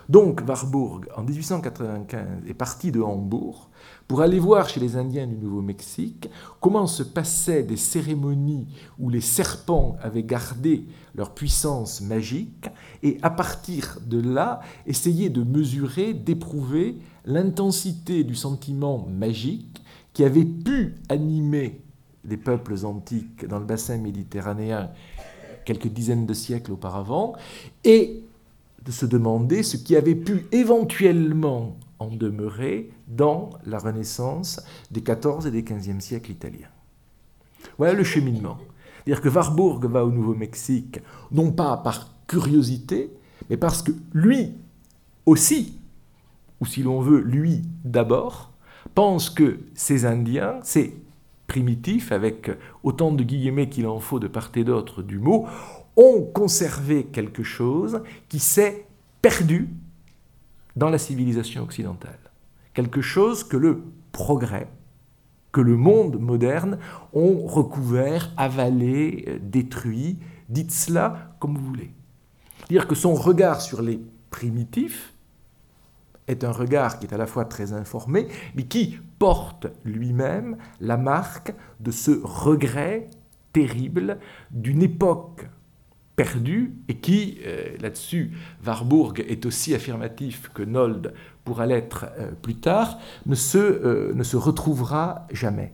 [0.10, 3.67] Donc Warburg, en 1895, est parti de Hambourg
[4.08, 6.30] pour aller voir chez les Indiens du Nouveau-Mexique
[6.62, 8.68] comment se passaient des cérémonies
[9.00, 12.68] où les serpents avaient gardé leur puissance magique
[13.04, 19.82] et à partir de là, essayer de mesurer, d'éprouver l'intensité du sentiment magique
[20.14, 21.82] qui avait pu animer
[22.24, 24.90] les peuples antiques dans le bassin méditerranéen
[25.66, 27.34] quelques dizaines de siècles auparavant,
[27.84, 28.24] et
[28.86, 35.48] de se demander ce qui avait pu éventuellement en demeurer dans la Renaissance des XIVe
[35.48, 36.70] et des XVe siècles italiens.
[37.78, 38.58] Voilà le cheminement.
[39.06, 41.00] C'est-à-dire que Warburg va au Nouveau-Mexique,
[41.32, 43.12] non pas par curiosité,
[43.50, 44.56] mais parce que lui
[45.26, 45.78] aussi
[46.60, 48.52] ou si l'on veut, lui d'abord,
[48.96, 50.96] pense que ces Indiens, ces
[51.48, 52.52] primitifs, avec
[52.84, 55.48] autant de guillemets qu'il en faut de part et d'autre du mot,
[55.96, 58.86] ont conservé quelque chose qui s'est
[59.22, 59.70] perdu
[60.78, 62.20] dans la civilisation occidentale.
[62.74, 64.70] Quelque chose que le progrès,
[65.52, 66.78] que le monde moderne
[67.14, 71.92] ont recouvert, avalé, détruit, dites cela comme vous voulez.
[72.70, 75.14] Dire que son regard sur les primitifs,
[76.28, 80.98] est un regard qui est à la fois très informé, mais qui porte lui-même la
[80.98, 83.10] marque de ce regret
[83.54, 84.20] terrible
[84.52, 85.48] d'une époque
[86.18, 88.32] perdue et qui, euh, là-dessus,
[88.66, 91.14] Warburg est aussi affirmatif que Nold
[91.46, 95.72] pourra l'être euh, plus tard, ne se, euh, ne se retrouvera jamais.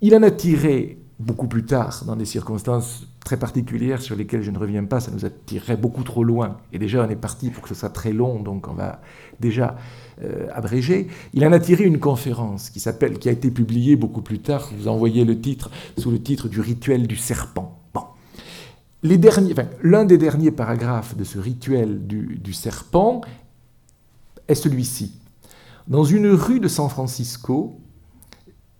[0.00, 4.50] Il en a tiré beaucoup plus tard, dans des circonstances très particulières sur lesquelles je
[4.50, 6.58] ne reviens pas, ça nous attirerait beaucoup trop loin.
[6.72, 9.00] Et déjà, on est parti pour que ce soit très long, donc on va
[9.40, 9.76] déjà
[10.22, 11.08] euh, abréger.
[11.34, 14.70] Il en a tiré une conférence qui s'appelle, qui a été publiée beaucoup plus tard.
[14.78, 17.85] Vous envoyez le titre sous le titre du rituel du serpent.
[19.02, 23.20] L'un des derniers paragraphes de ce rituel du, du serpent
[24.48, 25.20] est celui-ci.
[25.88, 27.78] Dans une rue de San Francisco,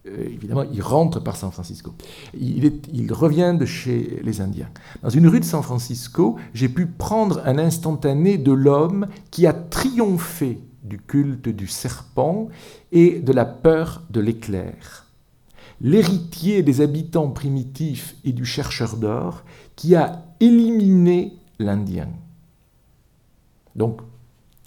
[0.09, 1.95] euh, évidemment, il rentre par San Francisco.
[2.39, 4.69] Il, revient de chez les Indiens.
[5.03, 9.53] Dans une rue de San Francisco, j'ai pu prendre un instantané de l'homme qui a
[9.53, 12.49] triomphé du culte du serpent
[12.93, 15.07] et de la peur de l'éclair.
[15.81, 19.45] L'héritier des habitants primitifs et du chercheur d'or
[19.77, 22.09] qui a éliminé l'Indien.
[23.77, 24.01] Donc,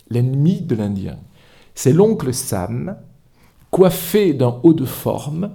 [0.10, 1.18] l'ennemi de l'Indien.
[1.76, 2.96] C'est l'oncle Sam
[3.72, 5.52] coiffé d'un haut de forme,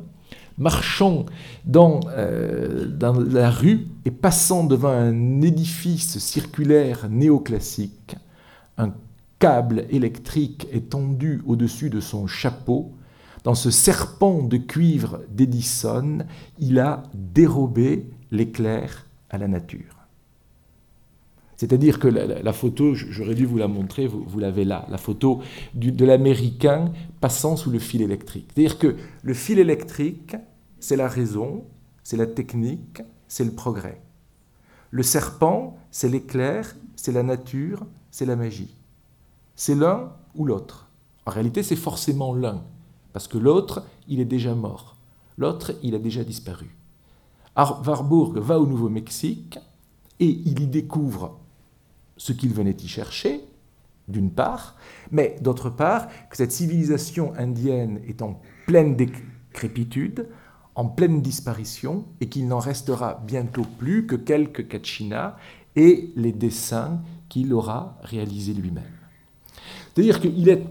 [0.58, 1.26] marchant
[1.64, 8.16] dans, euh, dans, la rue et passant devant un édifice circulaire néoclassique,
[8.78, 8.92] un
[9.38, 12.92] câble électrique est tendu au-dessus de son chapeau.
[13.42, 16.18] Dans ce serpent de cuivre d'Edison,
[16.58, 19.03] il a dérobé l'éclair
[19.38, 20.04] la nature.
[21.56, 25.40] C'est-à-dire que la, photo, j'aurais dû vous la montrer, vous, l'avez là, la photo
[25.74, 28.50] de l'Américain passant sous le fil électrique.
[28.54, 30.36] C'est-à-dire que le fil électrique,
[30.80, 31.64] c'est la raison,
[32.02, 34.00] c'est la technique, c'est le progrès.
[34.90, 38.74] Le serpent, c'est l'éclair, c'est la nature, c'est la magie.
[39.54, 40.88] C'est l'un ou l'autre.
[41.24, 42.64] En réalité, c'est forcément l'un,
[43.12, 44.96] parce que l'autre, il est déjà mort.
[45.38, 46.76] L'autre, il a déjà disparu.
[47.56, 49.58] Warburg va au Nouveau-Mexique
[50.20, 51.38] et il y découvre
[52.16, 53.44] ce qu'il venait y chercher,
[54.08, 54.76] d'une part,
[55.10, 60.28] mais d'autre part, que cette civilisation indienne est en pleine décrépitude,
[60.74, 65.36] en pleine disparition, et qu'il n'en restera bientôt plus que quelques kachinas
[65.76, 68.84] et les dessins qu'il aura réalisés lui-même.
[69.94, 70.64] C'est-à-dire qu'il est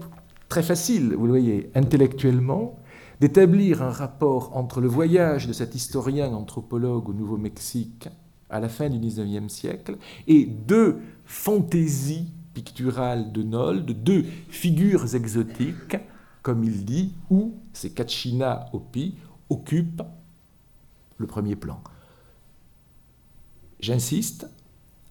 [0.48, 2.78] très facile, vous le voyez, intellectuellement,
[3.24, 8.10] d'établir un rapport entre le voyage de cet historien anthropologue au Nouveau-Mexique
[8.50, 15.96] à la fin du XIXe siècle et deux fantaisies picturales de Nold, deux figures exotiques,
[16.42, 19.14] comme il dit, où ces Kachina Opi
[19.48, 20.02] occupent
[21.16, 21.80] le premier plan.
[23.80, 24.50] J'insiste,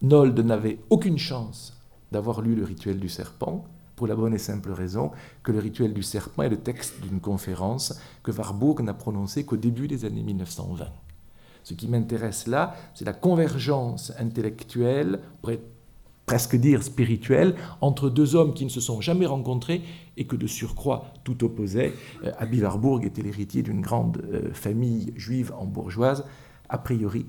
[0.02, 3.64] Nold n'avait aucune chance d'avoir lu le rituel du serpent,
[3.96, 5.10] pour la bonne et simple raison
[5.42, 9.56] que le rituel du serpent est le texte d'une conférence que Warburg n'a prononcée qu'au
[9.56, 10.86] début des années 1920.
[11.62, 15.60] Ce qui m'intéresse là, c'est la convergence intellectuelle, on pourrait
[16.26, 19.82] presque dire spirituelle, entre deux hommes qui ne se sont jamais rencontrés
[20.16, 21.92] et que de surcroît tout opposait.
[22.24, 26.24] Euh, Abi Warburg était l'héritier d'une grande euh, famille juive en bourgeoise,
[26.68, 27.26] a priori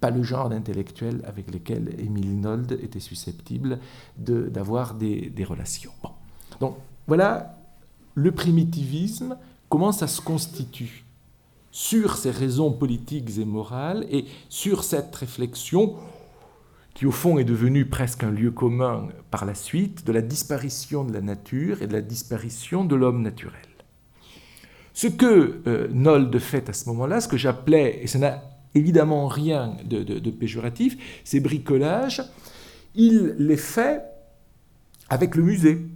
[0.00, 3.78] pas le genre d'intellectuel avec lequel Émile Nold était susceptible
[4.16, 5.92] d'avoir des, des, relations.
[6.60, 7.58] Donc voilà,
[8.14, 9.36] le primitivisme,
[9.68, 11.04] comment ça se constitue
[11.70, 15.96] sur ces raisons politiques et morales et sur cette réflexion
[16.94, 21.04] qui au fond est devenue presque un lieu commun par la suite de la disparition
[21.04, 23.60] de la nature et de la disparition de l'homme naturel.
[24.92, 28.42] Ce que euh, Nold fait à ce moment-là, ce que j'appelais, et ça n'a
[28.74, 32.22] évidemment rien de, péjoratif, ces bricolages,
[32.94, 34.02] il les fait
[35.08, 35.86] avec le musée,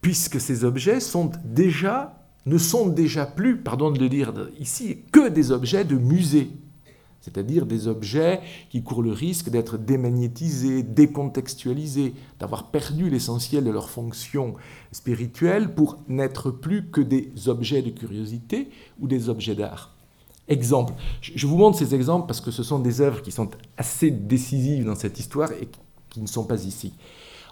[0.00, 5.28] puisque ces objets sont déjà ne sont déjà plus, pardon de le dire ici, que
[5.28, 6.50] des objets de musée,
[7.22, 13.88] c'est-à-dire des objets qui courent le risque d'être démagnétisés, décontextualisés, d'avoir perdu l'essentiel de leur
[13.88, 14.56] fonction
[14.92, 18.68] spirituelle pour n'être plus que des objets de curiosité
[19.00, 19.93] ou des objets d'art.
[20.46, 24.10] Exemple, je vous montre ces exemples parce que ce sont des œuvres qui sont assez
[24.10, 25.68] décisives dans cette histoire et
[26.10, 26.92] qui ne sont pas ici.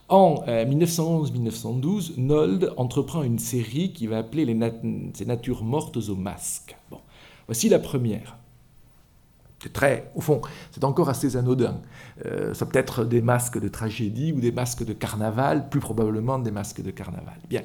[0.08, 4.54] En 1911-1912, euh, Nold entreprend une série qui va appeler les
[5.24, 6.76] natures mortes au masque.
[7.46, 8.36] Voici la première.
[9.62, 11.80] C'est très, au fond, c'est encore assez anodin.
[12.26, 16.38] Euh, ça peut être des masques de tragédie ou des masques de carnaval, plus probablement
[16.38, 17.38] des masques de carnaval.
[17.48, 17.62] Bien.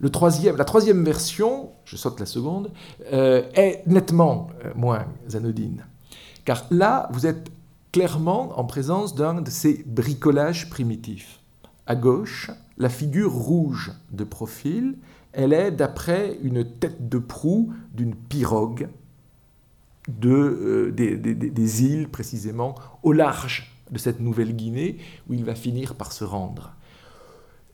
[0.00, 2.70] Le troisième, la troisième version, je saute la seconde,
[3.12, 5.84] euh, est nettement moins anodine.
[6.44, 7.50] Car là, vous êtes
[7.92, 11.40] clairement en présence d'un de ces bricolages primitifs.
[11.86, 14.96] À gauche, la figure rouge de profil,
[15.32, 18.88] elle est d'après une tête de proue d'une pirogue
[20.08, 26.12] de, euh, des, îles précisément au large de cette Nouvelle-Guinée où il va finir par
[26.12, 26.74] se rendre.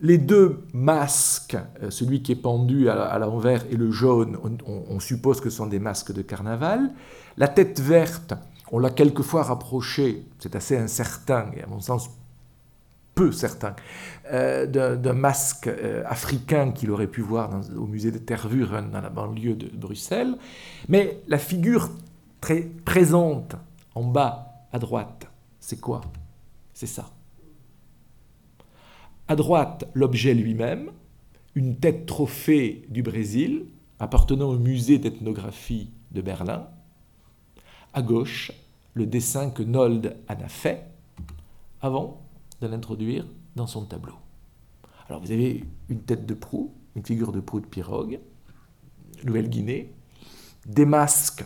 [0.00, 5.40] Les deux masques, euh, celui qui est pendu à l'envers et le jaune, on, suppose
[5.40, 6.90] que ce sont des masques de carnaval.
[7.36, 8.34] La tête verte,
[8.72, 12.10] on l'a quelquefois rapproché, c'est assez incertain et à mon sens
[13.14, 13.76] peu certain,
[14.32, 14.66] euh,
[14.96, 19.54] d'un masque euh, africain qu'il aurait pu voir au musée de Tervuren dans la banlieue
[19.54, 20.36] de Bruxelles.
[20.88, 21.90] Mais la figure
[22.40, 23.54] très présente
[23.94, 25.28] en bas à droite,
[25.60, 26.00] c'est quoi?
[26.72, 27.13] C'est ça.
[29.34, 30.92] À droite, l'objet lui-même,
[31.56, 33.66] une tête trophée du Brésil,
[33.98, 36.68] appartenant au musée d'ethnographie de Berlin.
[37.94, 38.52] À gauche,
[38.92, 40.86] le dessin que Nold en a fait
[41.80, 42.22] avant
[42.60, 43.26] de l'introduire
[43.56, 44.14] dans son tableau.
[45.08, 48.20] Alors vous avez une tête de proue, une figure de proue de pirogue,
[49.24, 49.92] Nouvelle-Guinée,
[50.64, 51.44] des masques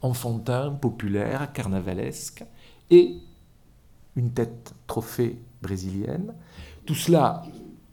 [0.00, 2.44] enfantins, populaires, carnavalesques,
[2.88, 3.16] et
[4.14, 6.32] une tête trophée brésilienne.
[6.86, 7.42] Tout cela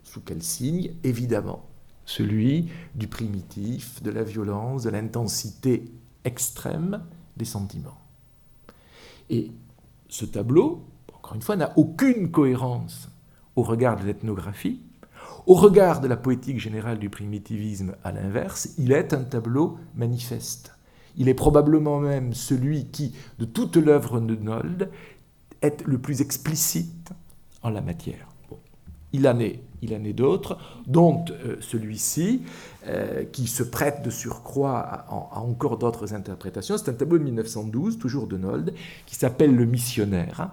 [0.04, 0.92] sous quel signe?
[1.02, 1.64] Évidemment,
[2.04, 5.84] celui du primitif, de la violence, de l'intensité
[6.24, 7.02] extrême
[7.36, 7.98] des sentiments.
[9.30, 9.50] Et
[10.08, 13.08] ce tableau, encore une fois, n'a aucune cohérence
[13.56, 14.80] au regard de l'ethnographie,
[15.46, 20.72] au regard de la poétique générale du primitivisme à l'inverse, il est un tableau manifeste.
[21.16, 24.90] Il est probablement même celui qui, de toute l'œuvre de Nold,
[25.62, 27.10] est le plus explicite
[27.62, 28.33] en la matière.
[29.14, 30.58] Il en est, il en est d'autres,
[30.88, 32.42] dont euh, celui-ci,
[32.88, 36.76] euh, qui se prête de surcroît à, encore d'autres interprétations.
[36.76, 38.74] C'est un tableau de 1912, toujours de Nold,
[39.06, 40.50] qui s'appelle Le Missionnaire.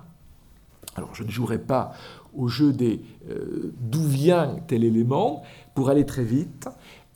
[0.96, 1.94] Alors je ne jouerai pas
[2.36, 3.02] au jeu des
[3.32, 5.42] euh, d'où vient tel élément.
[5.74, 6.70] Pour aller très vite,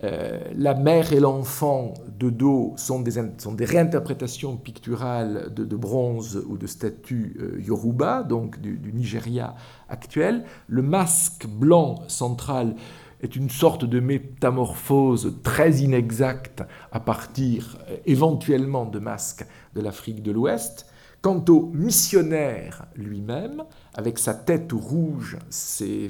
[0.04, 6.68] euh, la mère et l'enfant de dos sont des, réinterprétations picturales de, bronze ou de
[6.68, 9.56] statues euh, yoruba, donc du, Nigeria
[9.88, 10.44] actuel.
[10.68, 12.76] Le masque blanc central
[13.22, 20.32] est une sorte de métamorphose très inexacte à partir éventuellement de masques de l'Afrique de
[20.32, 20.88] l'Ouest.
[21.22, 23.64] Quant au missionnaire lui-même,
[23.96, 26.10] avec sa tête rouge, ces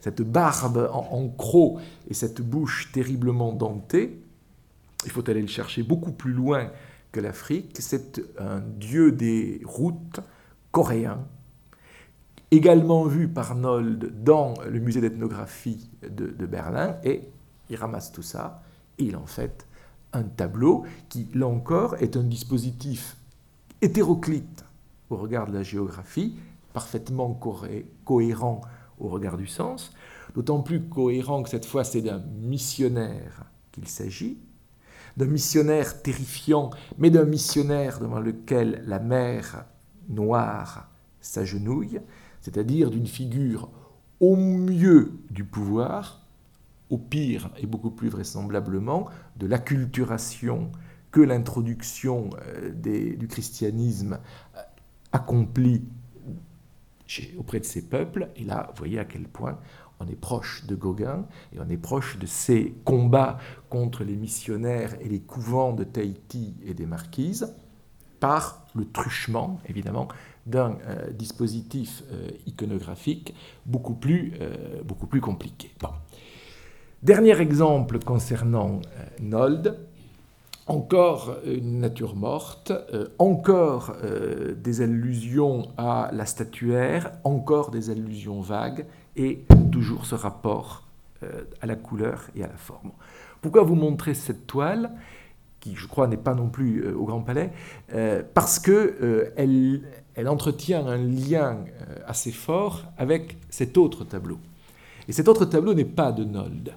[0.00, 4.22] cette barbe en, croc et cette bouche terriblement dentée,
[5.04, 6.70] il faut aller le chercher beaucoup plus loin
[7.10, 7.76] que l'Afrique.
[7.80, 10.20] C'est un dieu des routes
[10.70, 11.26] coréen,
[12.50, 17.28] également vu par Nold dans le musée d'ethnographie de, de Berlin, et
[17.68, 18.62] il ramasse tout ça
[18.98, 19.66] et il en fait
[20.12, 23.16] un tableau qui, là encore, est un dispositif
[23.80, 24.64] hétéroclite
[25.10, 26.36] au regard de la géographie,
[26.72, 27.38] parfaitement
[28.04, 28.62] cohérent
[29.02, 29.92] au regard du sens,
[30.34, 34.38] d'autant plus cohérent que cette fois c'est d'un missionnaire qu'il s'agit,
[35.16, 39.66] d'un missionnaire terrifiant, mais d'un missionnaire devant lequel la mer
[40.08, 40.88] noire
[41.20, 42.00] s'agenouille,
[42.40, 43.68] c'est-à-dire d'une figure
[44.20, 46.22] au mieux du pouvoir,
[46.90, 50.70] au pire et beaucoup plus vraisemblablement de l'acculturation
[51.10, 54.18] que l'introduction euh, du christianisme
[54.56, 54.60] euh,
[57.38, 58.28] auprès de ces peuples.
[58.36, 59.58] Et là, vous voyez à quel point
[60.00, 63.38] on est proche de Gauguin et on est proche de ces combats
[63.68, 67.54] contre les missionnaires et les couvents de Tahiti et des Marquises
[68.20, 70.08] par le truchement, évidemment,
[70.46, 72.02] d'un euh, dispositif
[72.46, 73.34] iconographique
[73.66, 74.34] beaucoup plus,
[74.84, 75.70] beaucoup plus compliqué.
[77.02, 78.80] Dernier exemple concernant
[79.20, 79.76] Nold,
[80.66, 88.40] encore une nature morte, euh, encore euh, des allusions à la statuaire, encore des allusions
[88.40, 88.86] vagues,
[89.16, 90.84] et toujours ce rapport
[91.22, 92.92] euh, à la couleur et à la forme.
[93.40, 94.92] Pourquoi vous montrer cette toile
[95.60, 97.52] qui, je crois, n'est pas non plus au Grand Palais,
[98.34, 99.80] parce qu'elle
[100.16, 101.58] elle entretient un lien
[102.04, 104.38] assez fort avec cet autre tableau.
[105.06, 106.72] Et cet autre tableau n'est pas de Nold.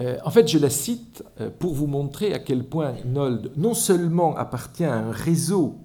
[0.00, 3.74] Euh, en fait, je la cite euh, pour vous montrer à quel point Nold non
[3.74, 5.76] seulement appartient à un réseau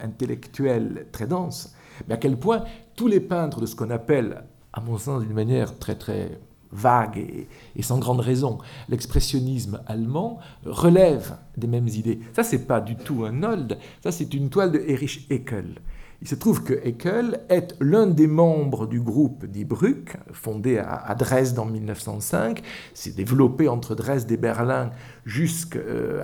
[0.00, 1.74] intellectuel très dense,
[2.06, 5.32] mais à quel point tous les peintres de ce qu'on appelle, à mon sens d'une
[5.32, 6.38] manière très très
[6.70, 12.20] vague et, sans grande raison, l'expressionnisme allemand relèvent des mêmes idées.
[12.34, 15.80] Ça, c'est pas du tout un Nold, ça c'est une toile de Erich Eckel.
[16.20, 21.14] Il se trouve que Haeckel est l'un des membres du groupe Die Brück, fondé à,
[21.14, 22.60] Dresde en 1905,
[22.92, 24.90] s'est développé entre Dresde et Berlin
[25.24, 25.78] jusqu'à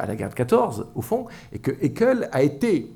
[0.04, 2.90] la guerre de 14, au fond, et que Haeckel a été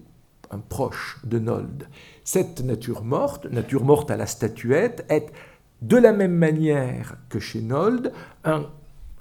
[0.51, 1.87] un proche de Nold.
[2.25, 5.31] Cette nature morte, nature morte à la statuette, est
[5.83, 8.13] de la même manière que chez Nold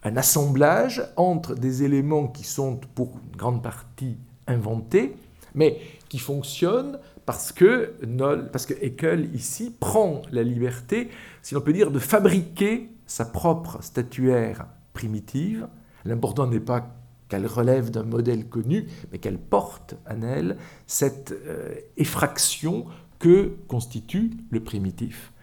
[0.03, 4.17] un assemblage entre des éléments qui sont pour une grande partie
[4.47, 5.15] inventés,
[5.53, 6.97] mais qui fonctionnent
[7.27, 11.09] parce que, Noll, parce que Haeckel, ici, prend la liberté,
[11.41, 15.67] si l'on peut dire, de fabriquer sa propre statuaire primitive.
[16.05, 16.95] L'important n'est pas
[17.27, 20.55] qu'elle relève d'un modèle connu, mais qu'elle porte en elle
[20.85, 22.85] cette euh, effraction
[23.19, 25.33] que constitue le primitif.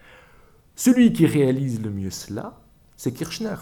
[0.75, 2.59] Celui qui réalise le mieux cela,
[2.97, 3.57] c'est Kirchner.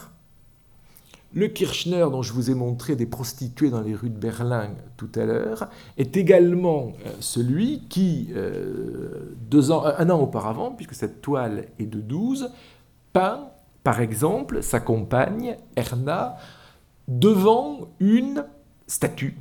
[1.33, 5.09] Le Kirchner, dont je vous ai montré des prostituées dans les rues de Berlin tout
[5.15, 5.67] à l'heure,
[5.97, 9.33] est également euh, celui qui, euh,
[9.71, 12.51] ans, un an auparavant, puisque cette toile est de 12,
[13.13, 13.47] peint,
[13.83, 16.37] par exemple, sa compagne, Erna,
[17.07, 18.45] devant une
[18.87, 19.37] statue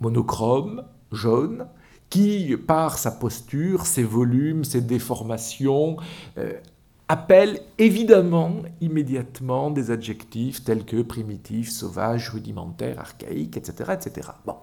[0.00, 1.66] monochrome, jaune,
[2.08, 5.96] qui, par sa posture, ses volumes, ses déformations,
[6.38, 6.54] euh,
[7.10, 13.94] appelle évidemment immédiatement des adjectifs tels que primitif, sauvage, rudimentaire, archaïque, etc.
[13.94, 14.28] etc.
[14.46, 14.54] Bon.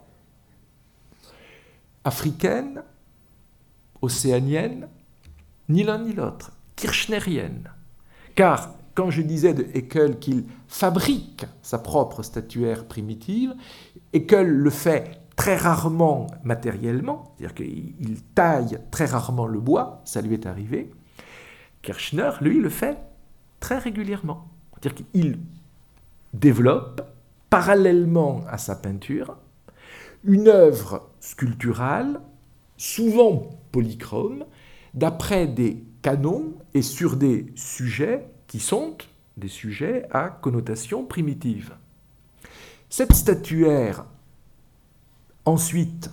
[2.05, 2.83] Africaine,
[4.01, 4.87] océanienne,
[5.67, 7.69] ni l'un ni l'autre, kirchnerienne.
[8.33, 13.55] Car quand je disais de Haeckel qu'il fabrique sa propre statuaire primitive,
[14.13, 20.33] Haeckel le fait très rarement matériellement, c'est-à-dire qu'il taille très rarement le bois, ça lui
[20.33, 20.93] est arrivé.
[21.87, 22.97] Kirchner, lui, le fait
[23.61, 24.49] très régulièrement.
[24.73, 25.39] C'est-à-dire qu'il
[26.33, 27.01] développe,
[27.49, 29.37] parallèlement à sa peinture,
[30.25, 32.19] une œuvre sculpturale,
[32.75, 34.43] souvent polychrome,
[34.93, 38.97] d'après des canons et sur des sujets qui sont
[39.37, 41.73] des sujets à connotation primitive.
[42.89, 44.03] Cette statuaire
[45.45, 46.09] Ensuite,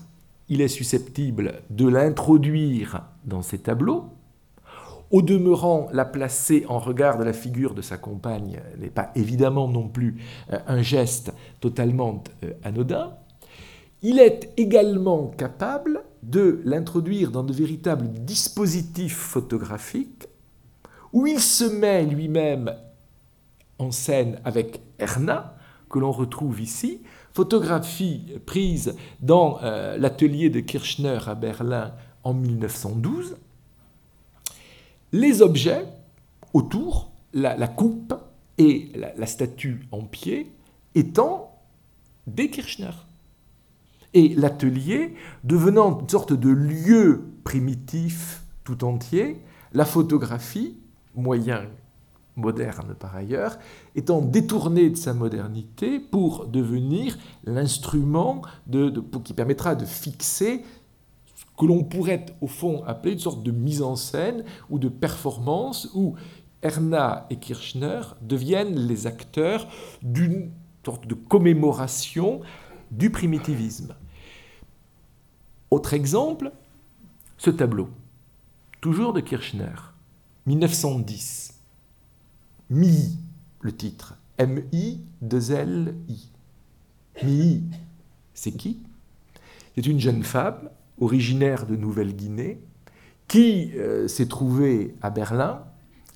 [0.48, 4.13] il est susceptible de l'introduire dans ses tableaux.
[5.10, 9.68] Au demeurant, la placer en regard de la figure de sa compagne n'est pas évidemment
[9.68, 10.16] non plus
[10.52, 13.14] euh, un geste totalement euh, anodin.
[14.02, 20.26] Il est également capable de l'introduire dans de véritables dispositifs photographiques
[21.12, 22.74] où il se met lui-même
[23.78, 25.56] en scène avec Erna,
[25.88, 27.02] que l'on retrouve ici,
[27.32, 31.92] photographie prise dans euh, l'atelier de Kirchner à Berlin
[32.24, 33.36] en 1912.
[35.14, 35.86] Les objets
[36.54, 38.14] autour, la, coupe
[38.58, 40.50] et la, statue en pied
[40.96, 41.56] étant
[42.26, 42.90] des Kirchner.
[44.12, 49.40] Et l'atelier devenant une sorte de lieu primitif tout entier,
[49.72, 50.78] la photographie,
[51.14, 51.62] moyen
[52.34, 53.60] moderne par ailleurs,
[53.94, 58.42] étant détourné de sa modernité pour devenir l'instrument
[59.22, 60.64] qui permettra de fixer
[61.56, 65.88] que l'on pourrait au fond appeler une sorte de mise en scène ou de performance
[65.94, 66.14] où
[66.62, 69.68] Erna et Kirchner deviennent les acteurs
[70.02, 70.50] d'une
[70.84, 72.40] sorte de commémoration
[72.90, 73.94] du primitivisme.
[75.70, 76.52] Autre exemple,
[77.36, 77.88] ce tableau,
[78.80, 79.74] toujours de Kirchner,
[80.46, 81.54] 1910
[82.70, 83.18] Mi,
[83.60, 84.16] le titre.
[84.38, 86.28] M-I-2-L-I.
[87.22, 87.62] Mi,
[88.32, 88.80] c'est qui?
[89.74, 90.70] C'est une jeune femme
[91.00, 92.60] originaire de Nouvelle-Guinée
[93.28, 95.64] qui euh, s'est trouvée à Berlin,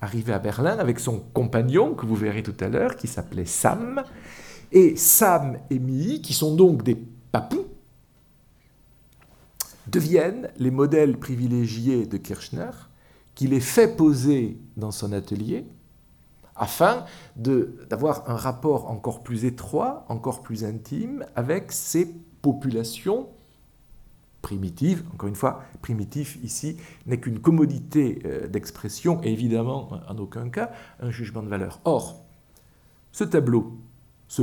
[0.00, 4.02] arrivée à Berlin avec son compagnon que vous verrez tout à l'heure, qui s'appelait Sam.
[4.70, 6.96] Et Sam et Mi, qui sont donc des
[7.32, 7.66] papous,
[9.86, 12.70] deviennent les modèles privilégiés de Kirchner,
[13.34, 15.64] qui les fait poser dans son atelier
[16.58, 17.04] afin
[17.36, 22.06] d'avoir un rapport encore plus étroit, encore plus intime avec ces
[22.42, 23.28] populations
[24.42, 25.04] primitives.
[25.14, 26.76] Encore une fois, primitif ici
[27.06, 30.70] n'est qu'une commodité euh, d'expression et évidemment en aucun cas
[31.00, 31.80] un jugement de valeur.
[31.84, 32.24] Or,
[33.12, 33.78] ce tableau,
[34.28, 34.42] ce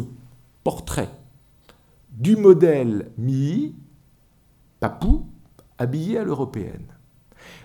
[0.63, 1.09] portrait
[2.11, 3.75] du modèle Mi,
[4.79, 5.25] papou,
[5.77, 6.87] habillé à l'européenne,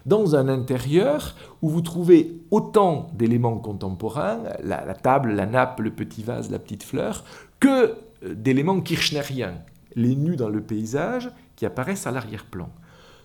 [0.07, 6.23] dans un intérieur où vous trouvez autant d'éléments contemporains, la, table, la nappe, le petit
[6.23, 7.25] vase, la petite fleur,
[7.61, 9.59] que euh, d'éléments kirchneriens,
[9.95, 11.31] les nus dans le paysage
[11.67, 12.71] apparaissent à l'arrière-plan.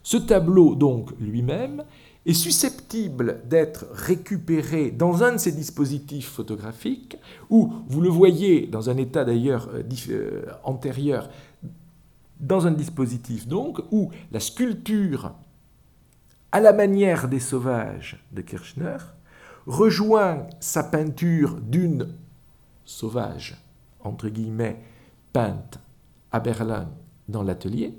[0.04, 1.84] Ce tableau, donc, lui-même,
[2.26, 7.18] est susceptible d'être récupéré dans un de ces dispositifs photographiques,
[7.50, 11.30] où vous le voyez dans un état d'ailleurs euh, euh, antérieur,
[12.40, 15.34] dans un dispositif donc, où la sculpture
[16.52, 18.98] à la manière des sauvages de Kirchner,
[19.68, 22.08] rejoint sa peinture d'une
[22.86, 23.62] sauvage,
[24.02, 24.82] entre guillemets,
[25.34, 25.80] peinte
[26.32, 26.90] à Berlin
[27.28, 27.94] dans l'atelier,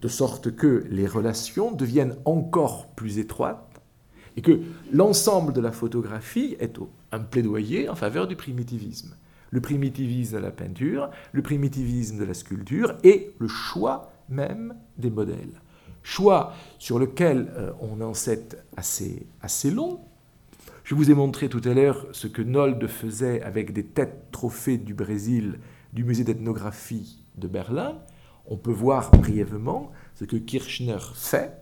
[0.00, 3.80] de sorte que les relations deviennent encore plus étroites
[4.36, 4.60] et que
[4.92, 6.78] l'ensemble de la photographie est
[7.12, 9.16] un plaidoyer en faveur du primitivisme.
[9.50, 15.10] Le primitivisme de la peinture, le primitivisme de la sculpture et le choix même des
[15.10, 15.60] modèles
[16.02, 20.00] choix sur lequel euh, on en sait assez, assez long.
[20.84, 24.78] Je vous ai montré tout à l'heure ce que Nolde faisait avec des têtes trophées
[24.78, 25.58] du Brésil
[25.92, 27.98] du musée d'ethnographie de Berlin.
[28.50, 31.56] On peut voir brièvement ce que Kirchner fait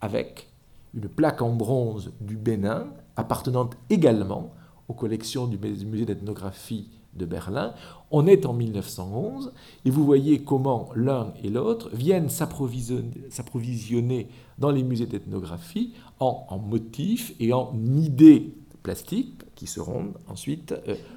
[0.00, 0.48] avec
[0.94, 2.86] une plaque en bronze du Bénin
[3.16, 4.54] appartenant également
[4.88, 7.74] aux collections du musée d'ethnographie de Berlin.
[8.10, 9.52] On est en 1911
[9.84, 14.28] et vous voyez comment l'un et l'autre viennent s'approvisionner
[14.58, 20.74] dans les musées d'ethnographie en, motifs et en idées plastiques qui seront ensuite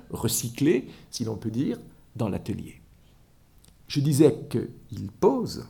[0.09, 1.79] recyclés, si l'on peut dire,
[2.15, 2.81] dans l'atelier.
[3.87, 5.65] Je disais qu'il pose,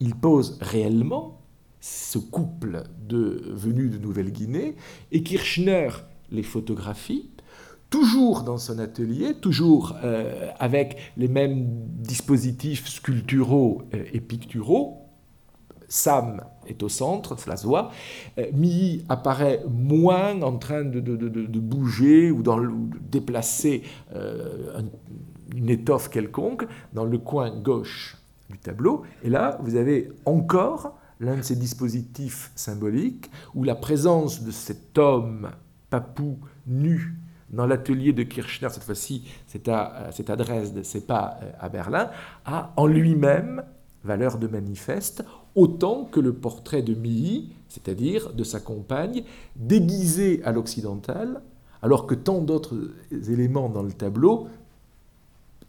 [0.00, 1.40] il pose réellement
[1.80, 3.42] ce couple de
[3.88, 4.76] de Nouvelle-Guinée
[5.10, 5.88] et Kirchner
[6.30, 7.28] les photographie
[7.92, 11.66] toujours dans son atelier, toujours euh, avec les mêmes
[11.98, 14.98] dispositifs sculpturaux euh, et picturaux.
[15.88, 17.90] Sam est au centre, cela se voit.
[18.38, 18.46] Euh,
[19.10, 21.00] apparaît moins en train de,
[21.60, 22.50] bouger ou de
[23.10, 23.82] déplacer
[25.54, 28.16] une étoffe quelconque dans le coin gauche
[28.50, 29.02] du tableau.
[29.22, 34.98] Et là, vous avez encore l'un de ces dispositifs symboliques où la présence de cet
[34.98, 35.50] homme
[35.90, 37.16] papou nu
[37.50, 42.10] dans l'atelier de Kirchner, cette fois-ci, c'est à, à, Dresde, c'est pas euh, à Berlin,
[42.46, 43.62] a en lui-même
[44.04, 45.22] valeur de manifeste,
[45.54, 49.22] autant que le portrait de Milly, c'est-à-dire de sa compagne,
[49.54, 51.42] déguisée à l'occidental,
[51.82, 54.48] alors que tant d'autres éléments dans le tableau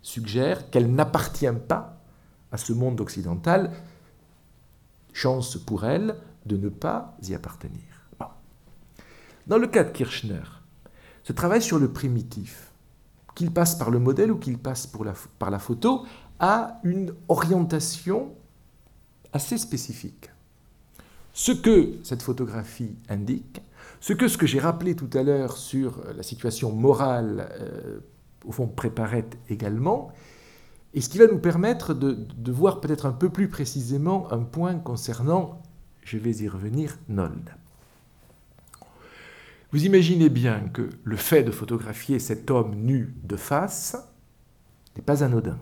[0.04, 1.98] suggèrent qu'elle n'appartient pas
[2.52, 3.72] à ce monde occidental.
[5.14, 7.82] Chance pour elle de ne pas y appartenir.
[9.48, 10.44] Dans le cas de Kirchner,
[11.24, 12.72] ce travail sur le primitif,
[13.36, 14.88] qu'il passe par le modèle ou qu'il passe
[15.40, 16.06] par la photo,
[16.40, 18.34] a une orientation
[19.34, 20.30] assez spécifique.
[21.34, 23.62] Ce que cette photographie indique,
[24.00, 28.00] ce que ce que j'ai rappelé tout à l'heure sur la situation morale, euh,
[28.46, 30.12] au fond, préparait également,
[30.94, 34.76] et ce qui va nous permettre de, voir peut-être un peu plus précisément un point
[34.76, 35.62] concernant,
[36.04, 37.50] je vais y revenir, Nold.
[39.72, 43.98] Vous imaginez bien que le fait de photographier cet homme nu de face
[44.96, 45.58] n'est pas anodin.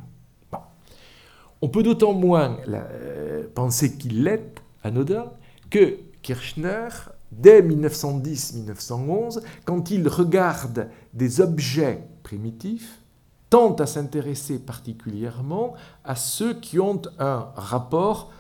[1.62, 5.32] On peut d'autant moins euh, penser qu'il l'est anodin
[5.70, 6.90] que Kirchner,
[7.32, 13.02] dès 1910-1911, quand il regarde des objets primitifs,
[13.50, 18.32] tente à s'intéresser particulièrement à ceux qui ont un rapport,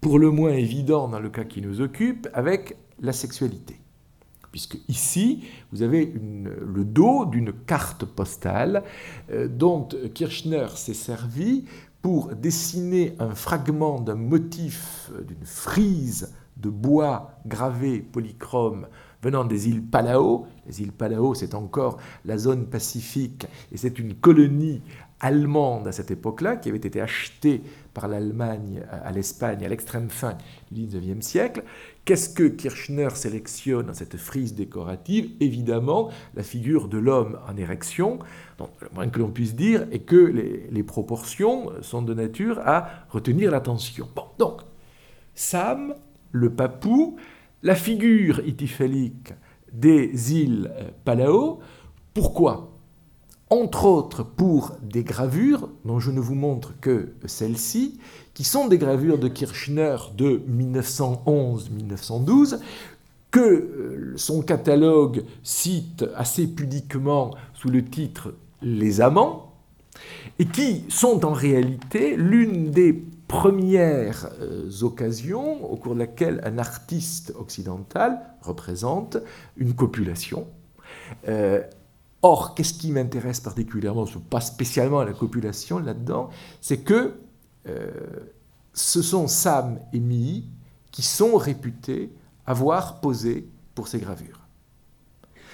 [0.00, 3.80] pour le moins évident dans le cas qui nous occupe, avec la sexualité.
[4.50, 8.82] Puisque ici, vous avez le dos d'une carte postale
[9.30, 11.64] euh, dont Kirchner s'est servi
[12.00, 18.86] pour dessiner un fragment d'un motif, euh, d'une frise de bois gravé polychrome
[19.22, 20.46] venant des îles Palau.
[20.66, 24.82] Les îles Palau, c'est encore la zone pacifique et c'est une colonie
[25.20, 27.62] allemande à cette époque-là qui avait été achetée
[27.92, 30.38] par l'Allemagne à l'Espagne à l'extrême fin
[30.70, 31.64] du XIXe siècle,
[32.08, 35.28] Qu'est-ce que Kirchner sélectionne dans cette frise décorative?
[35.40, 38.18] Évidemment, la figure de l'homme en érection.
[38.56, 42.88] Donc, le moins que l'on puisse dire est que les, proportions sont de nature à
[43.10, 44.08] retenir l'attention.
[44.16, 44.62] Bon, donc,
[45.34, 45.96] Sam,
[46.32, 47.18] le papou,
[47.62, 49.32] la figure ityphélique
[49.72, 50.70] des îles
[51.04, 51.60] Palao.
[52.14, 52.72] Pourquoi?
[53.50, 57.98] Entre autres pour des gravures, dont je ne vous montre que celle-ci,
[58.34, 62.60] qui sont des gravures de Kirchner de 1911-1912,
[63.30, 69.54] que euh, son catalogue cite assez pudiquement sous le titre Les amants,
[70.38, 76.58] et qui sont en réalité l'une des premières euh, occasions au cours de laquelle un
[76.58, 79.18] artiste occidental représente
[79.56, 80.48] une copulation.
[81.28, 81.62] Euh,
[82.22, 87.20] or, qu'est-ce qui m'intéresse particulièrement, pas spécialement la copulation là-dedans, c'est que
[87.68, 87.90] euh,
[88.72, 90.48] ce sont Sam et Mii
[90.90, 92.10] qui sont réputés
[92.46, 94.40] avoir posé pour ces gravures.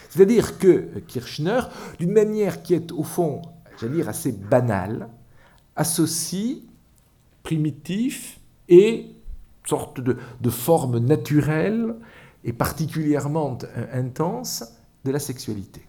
[0.09, 1.61] C'est-à-dire que Kirchner,
[1.99, 3.43] d'une manière qui est au fond,
[3.81, 5.09] j'allais dire, assez banale,
[5.75, 6.63] associe
[7.45, 9.07] primitif et
[9.67, 11.95] sorte de, forme naturelle
[12.43, 13.57] et particulièrement
[13.93, 14.65] intense
[15.05, 15.83] de la sexualité.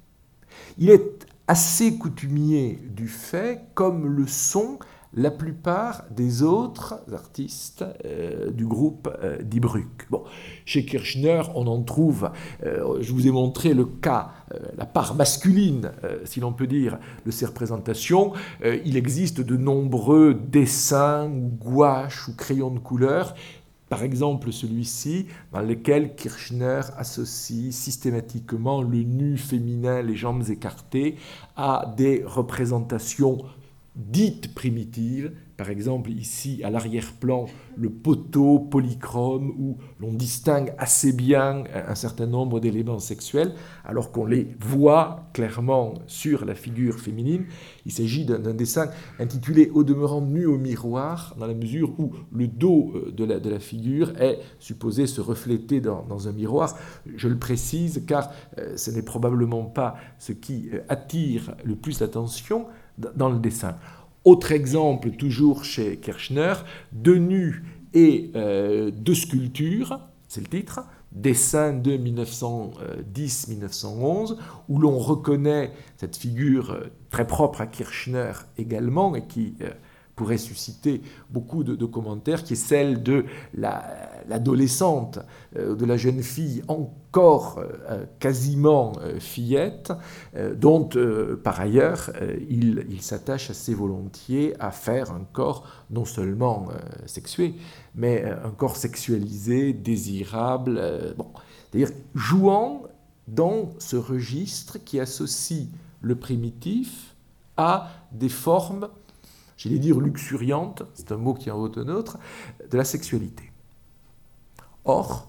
[0.78, 4.80] Il est assez coutumier du fait, comme le sont
[5.16, 9.38] la plupart des autres artistes euh, du groupe euh,
[10.10, 10.24] Bon,
[10.66, 12.30] chez Kirchner, on en trouve,
[12.64, 15.92] euh, je vous ai montré le cas, euh, la part masculine,
[16.26, 18.34] si l'on peut dire, de ces représentations.
[18.64, 23.36] il existe de nombreux dessins, gouaches ou crayons de couleur
[23.88, 31.18] par exemple celui-ci, dans lequel Kirchner associe systématiquement le nu féminin, les jambes écartées,
[31.56, 33.46] à des représentations
[33.96, 37.46] dites primitives, par exemple ici à l'arrière-plan
[37.78, 43.54] le poteau polychrome où l'on distingue assez bien un certain nombre d'éléments sexuels
[43.86, 47.46] alors qu'on les voit clairement sur la figure féminine.
[47.86, 48.90] Il s'agit d'un dessin
[49.20, 53.40] intitulé Au demeurant nu au miroir dans la mesure où le dos euh, de la,
[53.40, 56.78] de la figure est supposé se refléter dans, un miroir.
[57.16, 62.00] Je le précise car euh, ce n'est probablement pas ce qui euh, attire le plus
[62.00, 62.66] l'attention
[62.98, 63.78] dans le dessin.
[64.24, 66.54] Autre exemple, toujours chez Kirchner,
[66.92, 70.82] de nus et euh, de sculptures, c'est le titre,
[71.12, 74.38] dessin de 1910-1911,
[74.68, 79.70] où l'on reconnaît cette figure euh, très propre à Kirchner également, et qui euh,
[80.16, 85.20] pourrait susciter beaucoup de, commentaires, qui est celle de l'adolescente,
[85.58, 89.94] euh, de la jeune fille encore euh, quasiment euh, fillette,
[90.56, 90.90] dont
[91.44, 92.12] par ailleurs
[92.50, 96.68] il, s'attache assez volontiers à faire un corps non seulement
[97.06, 97.56] sexué,
[97.96, 100.82] mais un corps sexualisé, désirable,
[101.72, 102.84] c'est-à-dire jouant
[103.28, 105.68] dans ce registre qui associe
[106.02, 107.16] le primitif
[107.58, 108.90] à des formes
[109.58, 112.18] j'allais dire luxuriante, c'est un mot qui en vaut un autre,
[112.70, 113.52] de la sexualité.
[114.84, 115.28] Or,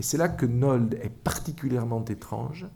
[0.00, 2.66] et c'est là que Nold est particulièrement étrange,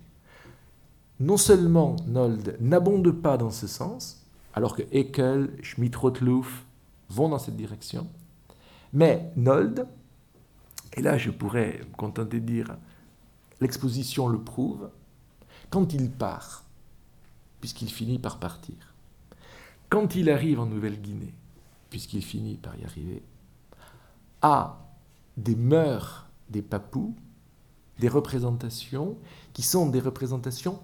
[1.20, 6.66] non seulement Nold n'abonde pas dans ce sens, alors que Haeckel, Schmidt-Rottluff
[7.08, 8.06] vont dans cette direction,
[8.92, 9.86] mais Nold,
[10.92, 12.76] et là je pourrais me contenter de dire,
[13.62, 14.90] l'exposition le prouve,
[15.70, 16.64] quand il part,
[17.62, 18.92] puisqu'il finit par partir,
[19.88, 21.32] quand il arrive en Nouvelle-Guinée,
[21.88, 23.22] puisqu'il finit par y arriver,
[24.42, 24.78] a
[25.38, 27.14] des mœurs des papous,
[27.98, 29.16] des représentations
[29.52, 30.80] qui sont des représentations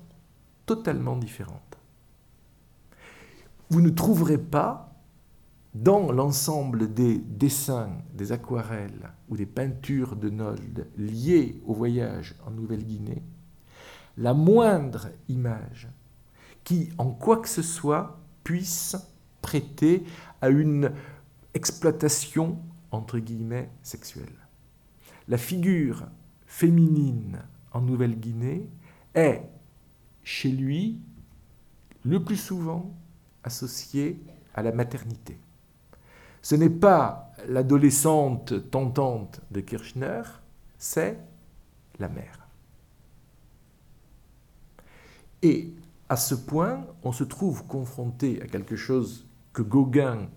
[0.66, 1.78] totalement différentes.
[3.70, 4.90] Vous ne trouverez pas
[5.74, 12.50] dans l'ensemble des dessins, des aquarelles ou des peintures de Nold liées au voyage en
[12.50, 13.22] Nouvelle-Guinée,
[14.16, 15.88] la moindre image
[16.64, 18.96] qui, en quoi que ce soit, puisse
[19.40, 20.04] prêter
[20.40, 20.92] à une
[21.54, 22.58] exploitation,
[22.90, 24.39] entre guillemets, sexuelle.
[25.29, 26.07] La figure
[26.47, 27.43] féminine
[27.73, 28.68] en Nouvelle-Guinée
[29.14, 29.43] est,
[30.23, 31.01] chez lui,
[32.05, 32.95] le plus souvent
[33.45, 34.21] associée
[34.55, 35.39] à la maternité.
[36.43, 40.23] Ce n'est pas l'adolescente tentante de Kirchner,
[40.79, 41.18] c'est
[41.99, 42.49] la mère.
[45.43, 45.73] Et
[46.09, 50.29] à ce point, on se trouve confronté à quelque chose que Gauguin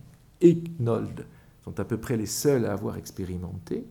[0.42, 1.26] et Nold
[1.64, 3.88] sont à peu près les seuls à avoir expérimenté,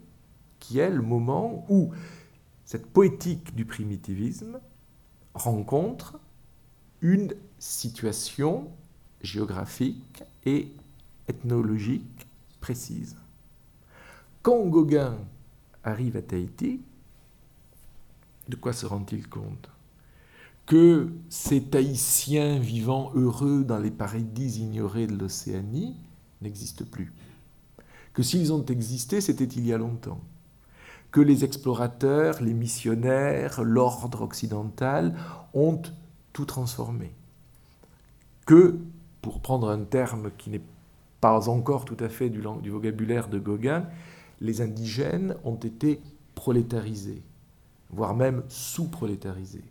[0.62, 1.90] qui est le moment où
[2.64, 4.60] cette poétique du primitivisme
[5.34, 6.20] rencontre
[7.00, 8.70] une situation
[9.22, 10.72] géographique et
[11.26, 12.28] ethnologique
[12.60, 13.16] précise.
[14.42, 15.18] Quand Gauguin
[15.82, 16.80] arrive à Tahiti,
[18.48, 19.68] de quoi se rend-il compte?
[20.64, 25.96] Que ces Tahitiens vivant heureux dans les paradis ignorés de l'Océanie
[26.40, 27.12] n'existent plus.
[28.12, 30.20] Que s'ils ont existé, c'était il y a longtemps.
[31.12, 35.14] Que les explorateurs, les missionnaires, l'ordre occidental
[35.54, 35.80] ont
[36.32, 37.12] tout transformé.
[38.46, 38.78] Que,
[39.20, 40.62] pour prendre un terme qui n'est
[41.20, 43.86] pas encore tout à fait du, vocabulaire de Gauguin,
[44.40, 46.00] les indigènes ont été
[46.34, 47.22] prolétarisés,
[47.90, 49.64] voire même sous-prolétarisés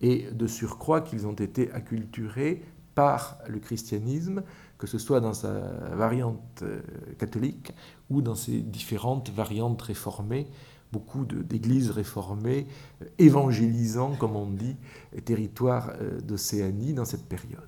[0.00, 2.62] et de surcroît qu'ils ont été acculturés
[2.94, 4.42] par le christianisme,
[4.78, 5.52] que ce soit dans sa
[5.94, 6.80] variante euh,
[7.18, 7.72] catholique
[8.10, 10.46] ou dans ses différentes variantes réformées,
[10.92, 12.66] beaucoup d'églises réformées
[13.02, 14.76] euh, évangélisant, comme on dit,
[15.12, 17.60] les territoires euh, d'Océanie dans cette période.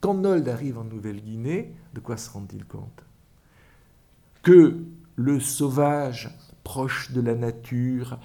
[0.00, 3.04] Quand Nold arrive en Nouvelle-Guinée, de quoi se rend-il compte?
[4.42, 4.78] Que
[5.16, 6.30] le sauvage,
[6.62, 8.20] proche de la nature,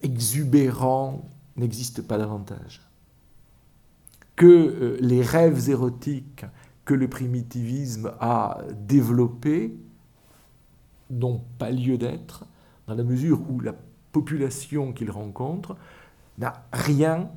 [0.00, 2.80] exubérant, n'existe pas davantage.
[4.36, 6.46] Que les rêves érotiques
[6.94, 9.74] le primitivisme a développés
[11.10, 12.44] n'ont pas lieu d'être,
[12.86, 13.74] dans la mesure où la
[14.12, 15.76] population qu'il rencontre
[16.38, 17.30] n'a rien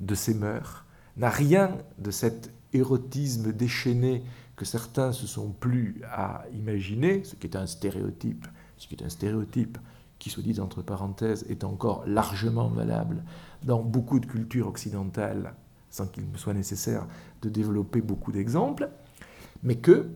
[0.00, 0.84] de ses mœurs,
[1.16, 4.22] n'a rien de cet érotisme déchaîné
[4.56, 9.04] que certains se sont plus à imaginer, ce qui est un stéréotype, ce qui est
[9.04, 9.78] un stéréotype
[10.18, 13.22] qui, soit dit entre parenthèses, est encore largement valable
[13.62, 15.54] dans beaucoup de cultures occidentales,
[15.94, 17.06] sans qu'il me soit nécessaire
[17.40, 18.90] de développer beaucoup d'exemples,
[19.62, 20.08] mais qu'il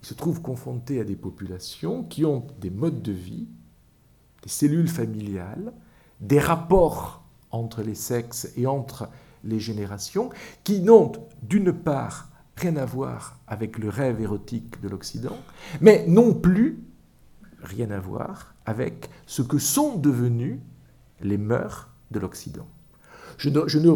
[0.00, 3.46] se trouve confronté à des populations qui ont des modes de vie,
[4.42, 5.74] des cellules familiales,
[6.22, 9.10] des rapports entre les sexes et entre
[9.44, 10.30] les générations,
[10.64, 11.12] qui n'ont
[11.42, 15.36] d'une part rien à voir avec le rêve érotique de l'Occident,
[15.82, 16.82] mais non plus
[17.62, 20.58] rien à voir avec ce que sont devenus
[21.20, 22.66] les mœurs de l'Occident.
[23.36, 23.90] Je ne,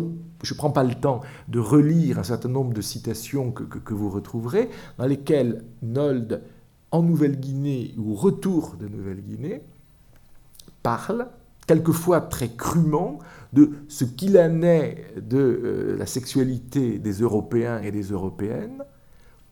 [0.54, 4.68] prends pas le temps de relire un certain nombre de citations que, vous retrouverez,
[4.98, 6.42] dans lesquelles Nold,
[6.90, 9.62] en Nouvelle-Guinée ou retour de Nouvelle-Guinée,
[10.82, 11.28] parle,
[11.66, 13.18] quelquefois très crûment,
[13.52, 18.82] de ce qu'il en est de euh, la sexualité des Européens et des Européennes,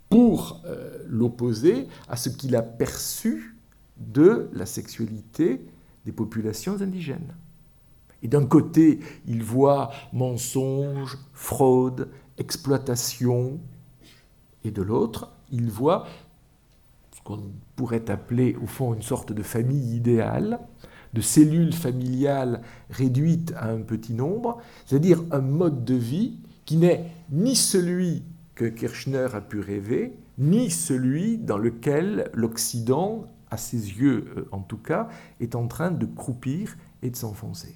[0.09, 3.57] pour euh, l'opposer à ce qu'il a perçu
[3.97, 5.65] de la sexualité
[6.05, 7.35] des populations indigènes.
[8.23, 12.09] Et d'un côté, il voit mensonge, fraude,
[12.39, 13.61] exploitation,
[14.65, 16.07] et de l'autre, il voit
[17.15, 17.41] ce qu'on
[17.77, 20.61] pourrait appeler au fond une sorte de famille idéale,
[21.13, 27.11] de cellules familiales réduites à un petit nombre, c'est-à-dire un mode de vie qui n'est
[27.31, 28.23] ni celui
[28.55, 34.61] que Kirchner a pu rêver, ni celui dans lequel l'Occident, à ses yeux euh, en
[34.61, 35.09] tout cas,
[35.41, 37.75] est en train de croupir et de s'enfoncer.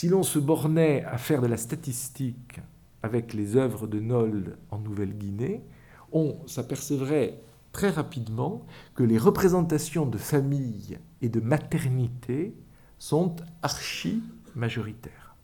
[0.00, 2.58] Si l'on se bornait à faire de la statistique
[3.02, 5.62] avec les œuvres de Nold en Nouvelle-Guinée,
[6.10, 7.38] on s'apercevrait
[7.72, 12.54] très rapidement que les représentations de famille et de maternité
[12.98, 14.22] sont archi
[14.54, 15.36] majoritaires.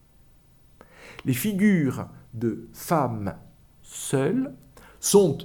[1.23, 3.35] Les figures de femmes
[3.83, 4.55] seules
[4.99, 5.37] sont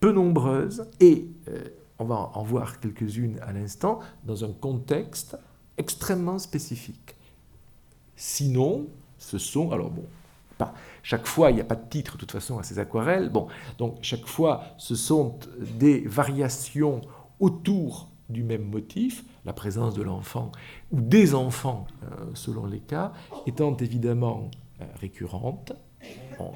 [0.00, 1.62] peu nombreuses et, euh,
[1.98, 5.36] on va en voir quelques-unes à l'instant, dans un contexte
[5.76, 7.13] extrêmement spécifique.
[8.16, 8.86] Sinon,
[9.18, 10.04] ce sont, alors bon,
[11.02, 13.28] chaque fois, il n'y a pas de titre de toute façon à ces aquarelles.
[13.28, 13.48] Bon,
[13.78, 15.38] donc chaque fois, ce sont
[15.78, 17.02] des variations
[17.40, 20.50] autour du même motif, la présence de l'enfant
[20.92, 23.12] ou des enfants, euh, selon les cas,
[23.46, 24.50] étant évidemment
[24.80, 25.72] euh, récurrentes.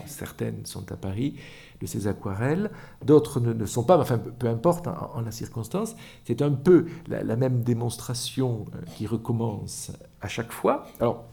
[0.07, 1.35] certaines sont à Paris
[1.81, 2.71] de ces aquarelles,
[3.05, 5.95] d'autres ne, sont pas, enfin peu importe en, la circonstance,
[6.25, 9.93] c'est un peu la, la, même démonstration euh, qui recommence
[10.23, 10.87] à chaque fois.
[11.01, 11.27] Alors,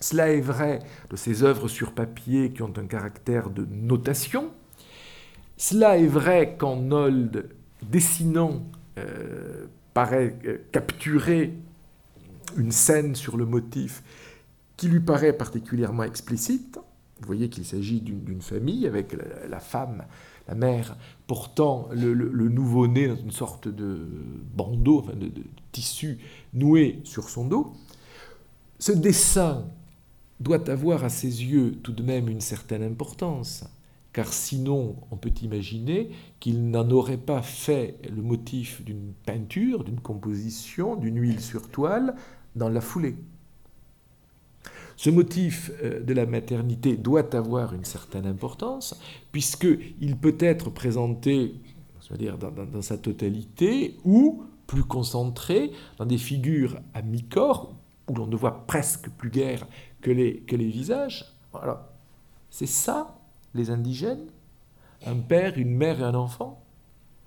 [0.00, 0.80] cela est vrai
[1.10, 4.50] de ces œuvres sur papier qui ont un caractère de notation.
[5.58, 7.50] Cela est vrai quand Nold,
[7.82, 8.62] dessinant,
[8.98, 11.52] euh, paraît euh, capturer
[12.56, 14.02] une scène sur le motif
[14.78, 16.78] qui lui paraît particulièrement explicite.
[17.20, 19.14] Vous voyez qu'il s'agit d'une famille avec
[19.50, 20.04] la, femme,
[20.48, 20.96] la mère,
[21.26, 22.14] portant le,
[22.48, 24.08] nouveau-né dans une sorte de
[24.54, 25.30] bandeau, enfin de
[25.70, 26.18] tissu
[26.54, 27.74] noué sur son dos.
[28.78, 29.66] Ce dessin
[30.40, 33.64] doit avoir à ses yeux tout de même une certaine importance,
[34.12, 36.10] car sinon on peut imaginer
[36.40, 42.14] qu'il n'en aurait pas fait le motif d'une peinture, d'une composition, d'une huile sur toile
[42.56, 43.16] dans la foulée.
[44.96, 49.00] Ce motif euh, de la maternité doit avoir une certaine importance,
[49.32, 51.54] puisqu'il peut être présenté
[52.16, 57.74] dire, dans, dans, sa totalité ou plus concentré dans des figures à mi-corps,
[58.08, 59.66] où l'on ne voit presque plus guère
[60.00, 61.24] que les, visages.
[61.54, 61.80] Alors,
[62.50, 63.16] c'est ça,
[63.54, 64.26] les indigènes
[65.06, 66.62] Un père, une mère et un enfant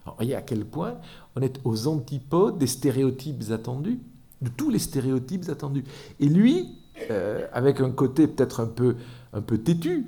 [0.05, 0.97] Alors, Voyez à quel point
[1.35, 3.99] on est aux antipodes des stéréotypes attendus,
[4.41, 5.83] de tous les stéréotypes attendus.
[6.19, 6.75] Et lui,
[7.09, 8.95] euh, avec un côté peut-être un peu,
[9.33, 10.07] un peu têtu,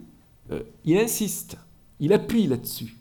[0.51, 1.57] euh, il insiste,
[1.99, 2.94] il appuie là-dessus.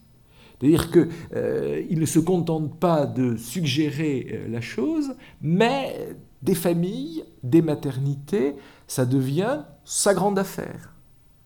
[0.65, 7.61] C'est-à-dire qu'il euh, ne se contente pas de suggérer la chose, mais des familles, des
[7.61, 8.57] maternités,
[8.87, 10.95] ça devient sa grande affaire,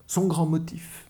[0.07, 1.09] son grand motif.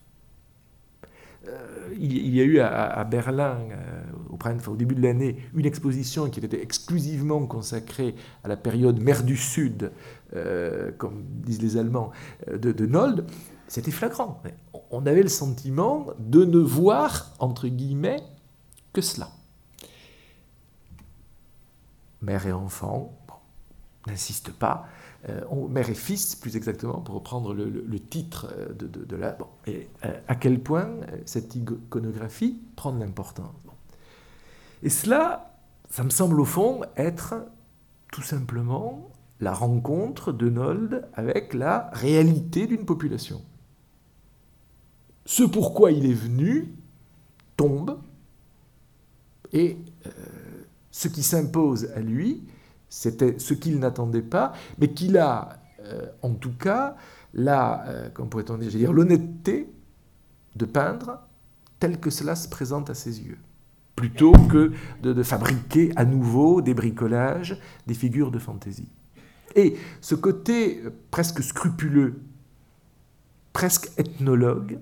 [1.48, 6.40] Euh, il, y a eu à, Berlin, euh, au, début de l'année, une exposition qui
[6.40, 9.92] était exclusivement consacrée à la période mer du Sud,
[10.36, 12.12] euh, comme disent les Allemands,
[12.52, 13.26] de, de Nold.
[13.70, 14.42] C'était flagrant.
[14.90, 18.24] On avait le sentiment de ne voir, entre guillemets,
[18.94, 19.30] que cela.
[22.24, 23.14] Mère et enfant,
[24.08, 24.88] n'insiste pas.
[25.30, 29.38] Euh, mère et fils, plus exactement, pour reprendre le, titre euh, de, la...
[29.68, 30.90] et euh, à quel point
[31.26, 33.54] cette iconographie prend de l'importance.
[34.82, 35.54] Et cela,
[35.92, 37.36] ça me semble au fond être
[38.12, 43.44] tout simplement la rencontre de Nold avec la réalité d'une population.
[45.32, 46.74] Ce pourquoi il est venu
[47.56, 48.00] tombe,
[49.54, 49.78] et
[50.90, 52.42] ce qui s'impose à lui,
[52.90, 56.96] c'était ce qu'il n'attendait pas, mais qu'il a, euh, en tout cas,
[57.36, 59.72] la, euh, pourrait-on dire, l'honnêteté
[60.56, 61.20] de peindre
[61.80, 63.38] tel que cela se présente à ses yeux,
[63.96, 64.72] plutôt que
[65.04, 67.56] de, fabriquer à nouveau des bricolages,
[67.86, 68.90] des figures de fantaisie.
[69.56, 72.20] Et ce côté presque scrupuleux,
[73.54, 74.80] presque ethnologue,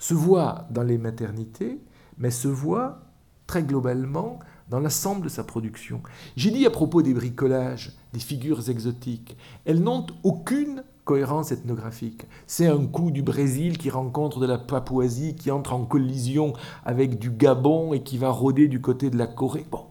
[0.00, 1.78] se voit dans les maternités,
[2.18, 3.02] mais se voit
[3.46, 6.02] très globalement dans l'ensemble de sa production.
[6.36, 12.26] J'ai dit à propos des bricolages, des figures exotiques, elles n'ont aucune cohérence ethnographique.
[12.46, 17.18] C'est un coup du Brésil qui rencontre de la Papouasie, qui entre en collision avec
[17.18, 19.66] du Gabon et qui va rôder du côté de la Corée.
[19.70, 19.86] Bon,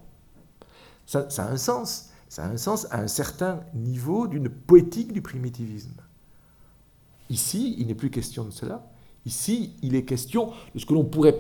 [1.06, 2.10] ça, ça a un sens.
[2.30, 5.96] Ça a un sens à un certain niveau d'une poétique du primitivisme.
[7.30, 8.89] Ici, il n'est plus question de cela.
[9.26, 11.38] Ici, il est question de ce que l'on pourrait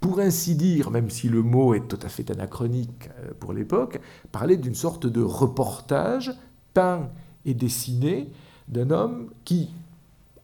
[0.00, 4.00] pour ainsi dire, même si le mot est tout à fait anachronique euh, pour l'époque,
[4.32, 6.32] parler d'une sorte de reportage
[6.74, 7.08] peint
[7.44, 8.28] et dessiné
[8.68, 9.70] d'un homme qui,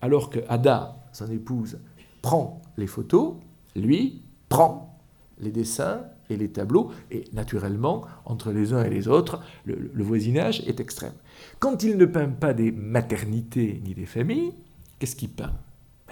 [0.00, 1.78] alors que Ada, son épouse,
[2.22, 3.34] prend les photos,
[3.74, 4.96] lui prend
[5.40, 10.60] les dessins et les tableaux, et naturellement, entre les uns et les autres, le, voisinage
[10.66, 11.14] est extrême.
[11.58, 14.52] Quand il ne peint pas des maternités ni des familles,
[14.98, 15.52] qu'est-ce qu'il peint?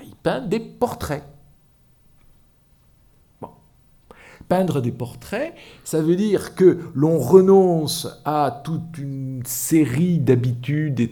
[0.07, 1.25] Il peint des portraits.
[4.49, 11.11] Peindre des portraits, ça veut dire que l'on renonce à toute une série d'habitudes et,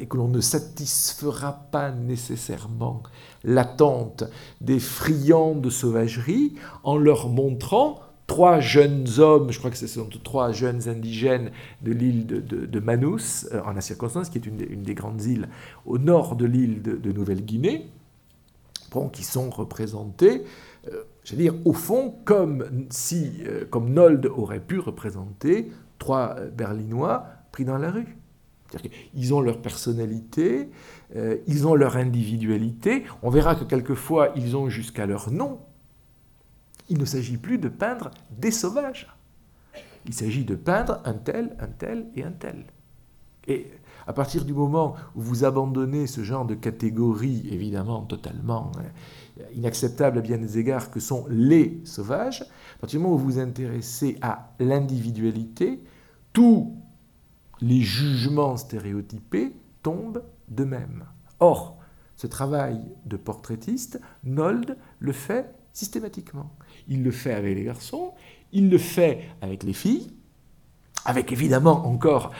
[0.00, 3.02] et, que l'on ne satisfera pas nécessairement
[3.44, 4.24] l'attente
[4.62, 8.00] des friands de sauvagerie en leur montrant
[8.32, 11.50] trois jeunes hommes, je crois que ce sont trois jeunes indigènes
[11.82, 15.48] de l'île de, Manus, euh, en la circonstance, qui est une, des grandes îles
[15.84, 17.86] au nord de l'île de, Nouvelle-Guinée,
[19.12, 20.44] qui sont représentés
[20.88, 26.36] euh, je veux dire, au fond, comme si, euh, comme Nold aurait pu représenter trois
[26.38, 28.16] euh, Berlinois pris dans la rue.
[29.14, 30.70] Ils ont leur personnalité,
[31.14, 33.04] euh, ils ont leur individualité.
[33.22, 35.60] On verra que quelquefois, ils ont jusqu'à leur nom.
[36.88, 39.14] Il ne s'agit plus de peindre des sauvages.
[40.06, 42.64] Il s'agit de peindre un tel, un tel et un tel.
[43.46, 43.70] Et
[44.06, 48.72] à partir du moment où vous abandonnez ce genre de catégorie, évidemment totalement
[49.54, 53.32] inacceptable à bien des égards que sont les sauvages, à partir du moment où vous
[53.32, 55.82] vous intéressez à l'individualité,
[56.32, 56.74] tous
[57.60, 61.04] les jugements stéréotypés tombent de même.
[61.40, 61.78] Or,
[62.16, 66.50] ce travail de portraitiste, Nold le fait systématiquement.
[66.88, 68.12] Il le fait avec les garçons,
[68.52, 70.12] il le fait avec les filles,
[71.04, 72.30] avec évidemment encore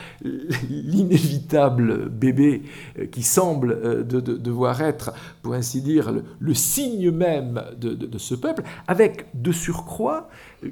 [0.69, 2.63] l'inévitable bébé
[2.99, 8.63] euh, qui semble euh, devoir être, pour ainsi dire, le, signe même de, ce peuple,
[8.87, 10.29] avec de surcroît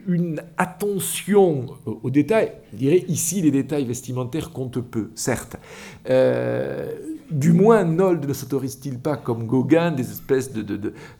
[0.08, 2.54] une attention aux détails.
[2.74, 5.58] Je dirais ici les détails vestimentaires comptent peu, certes.
[6.10, 6.94] Euh,
[7.32, 10.52] du moins, Nold ne s'autorise-t-il pas, comme Gauguin, des espèces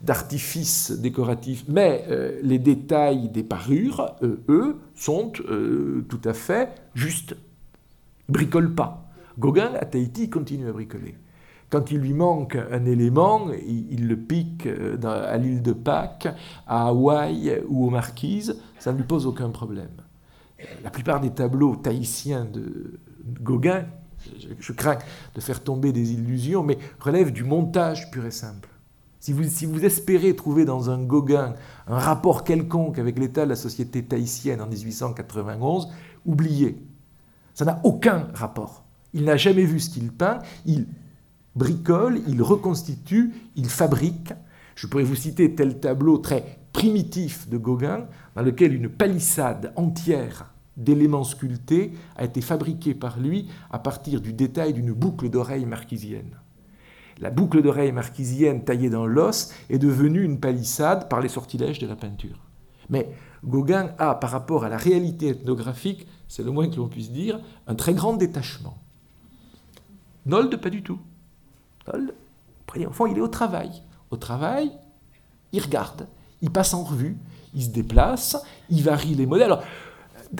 [0.02, 6.34] d'artifices de, décoratifs, mais euh, les détails des parures, euh, eux, sont euh, tout à
[6.34, 7.34] fait justes.
[8.28, 9.10] Bricole pas.
[9.38, 11.16] Gauguin, à Tahiti, continue à bricoler.
[11.70, 14.68] Quand il lui manque un élément, il, le pique
[15.02, 16.28] à l'île de Pâques,
[16.66, 19.88] à Hawaï ou aux Marquises, ça ne lui pose aucun problème.
[20.84, 23.00] La plupart des tableaux tahitiens de
[23.40, 23.86] Gauguin
[24.58, 24.98] je, crains
[25.34, 28.68] de faire tomber des illusions, mais relève du montage pur et simple.
[29.20, 31.54] Si vous, si vous espérez trouver dans un Gauguin
[31.86, 35.88] un rapport quelconque avec l'état de la société tahitienne en 1891,
[36.26, 36.82] oubliez.
[37.54, 38.84] Ça n'a aucun rapport.
[39.14, 40.86] Il n'a jamais vu ce qu'il peint, il
[41.54, 44.32] bricole, il reconstitue, il fabrique.
[44.74, 50.52] Je pourrais vous citer tel tableau très primitif de Gauguin, dans lequel une palissade entière
[50.76, 56.36] d'éléments sculptés a été fabriqué par lui à partir du détail d'une boucle d'oreille marquisienne.
[57.18, 61.86] La boucle d'oreille marquisienne taillée dans l'os est devenue une palissade par les sortilèges de
[61.86, 62.38] la peinture.
[62.88, 63.12] Mais
[63.44, 67.40] Gauguin a, par rapport à la réalité ethnographique, c'est le moins que l'on puisse dire,
[67.66, 68.78] un très grand détachement.
[70.26, 70.98] Nold, pas du tout.
[71.86, 72.14] Nold,
[72.86, 73.70] au fond, il est au travail.
[74.10, 74.72] Au travail,
[75.52, 76.06] il regarde,
[76.40, 77.16] il passe en revue,
[77.54, 78.36] il se déplace,
[78.70, 79.56] il varie les modèles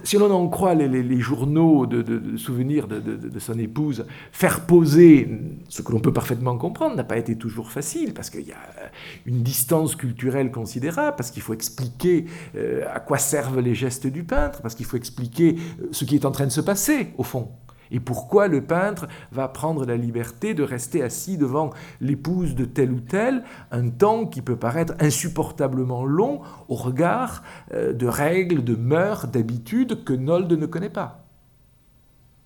[0.04, 5.28] si l'on en croit les, journaux de, souvenirs de, son épouse, faire poser,
[5.68, 8.90] ce que l'on peut parfaitement comprendre, n'a pas été toujours facile, parce qu'il y a
[9.26, 12.26] une distance culturelle considérable, parce qu'il faut expliquer
[12.56, 16.14] euh, à quoi servent les gestes du peintre, parce qu'il faut expliquer euh, ce qui
[16.14, 17.48] est en train de se passer, au fond.
[17.92, 21.70] Et pourquoi le peintre va prendre la liberté de rester assis devant
[22.00, 27.92] l'épouse de tel ou tel un temps qui peut paraître insupportablement long au regard euh,
[27.92, 31.26] de règles, de mœurs, d'habitudes que Nold ne connaît pas.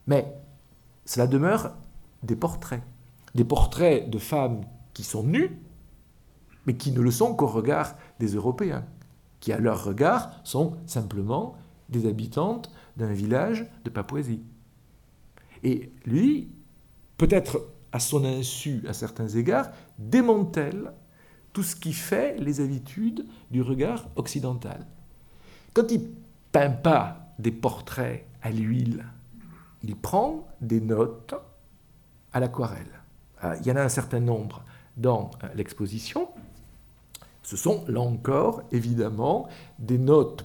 [0.08, 0.36] Mais
[1.04, 1.72] cela demeure
[2.24, 2.82] des portraits.
[3.36, 4.62] Des portraits de femmes
[4.94, 5.60] qui sont nues,
[6.66, 8.84] mais qui ne le sont qu'au regard des Européens,
[9.38, 11.54] qui à leur regard sont simplement
[11.88, 14.42] des habitantes d'un village de Papouasie.
[15.62, 16.48] Et lui,
[17.16, 20.92] peut-être à son insu à certains égards, démantèle
[21.52, 24.86] tout ce qui fait les habitudes du regard occidental.
[25.72, 26.10] Quand il
[26.52, 29.06] peint pas des portraits à l'huile,
[29.82, 31.34] il prend des notes
[32.32, 33.00] à l'aquarelle.
[33.40, 34.62] Ah, il y en a un certain nombre
[34.96, 36.28] dans euh, l'exposition.
[37.42, 39.48] Ce sont, là encore, évidemment,
[39.78, 40.44] des notes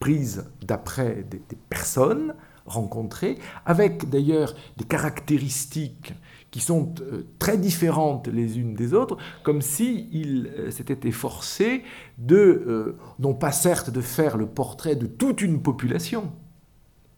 [0.00, 2.34] prises d'après des, personnes
[2.68, 6.14] rencontrées, avec d'ailleurs des caractéristiques
[6.50, 11.82] qui sont euh, très différentes les unes des autres, comme s'il euh, s'était efforcé
[12.16, 16.32] de, non pas certes de faire le portrait de toute une population,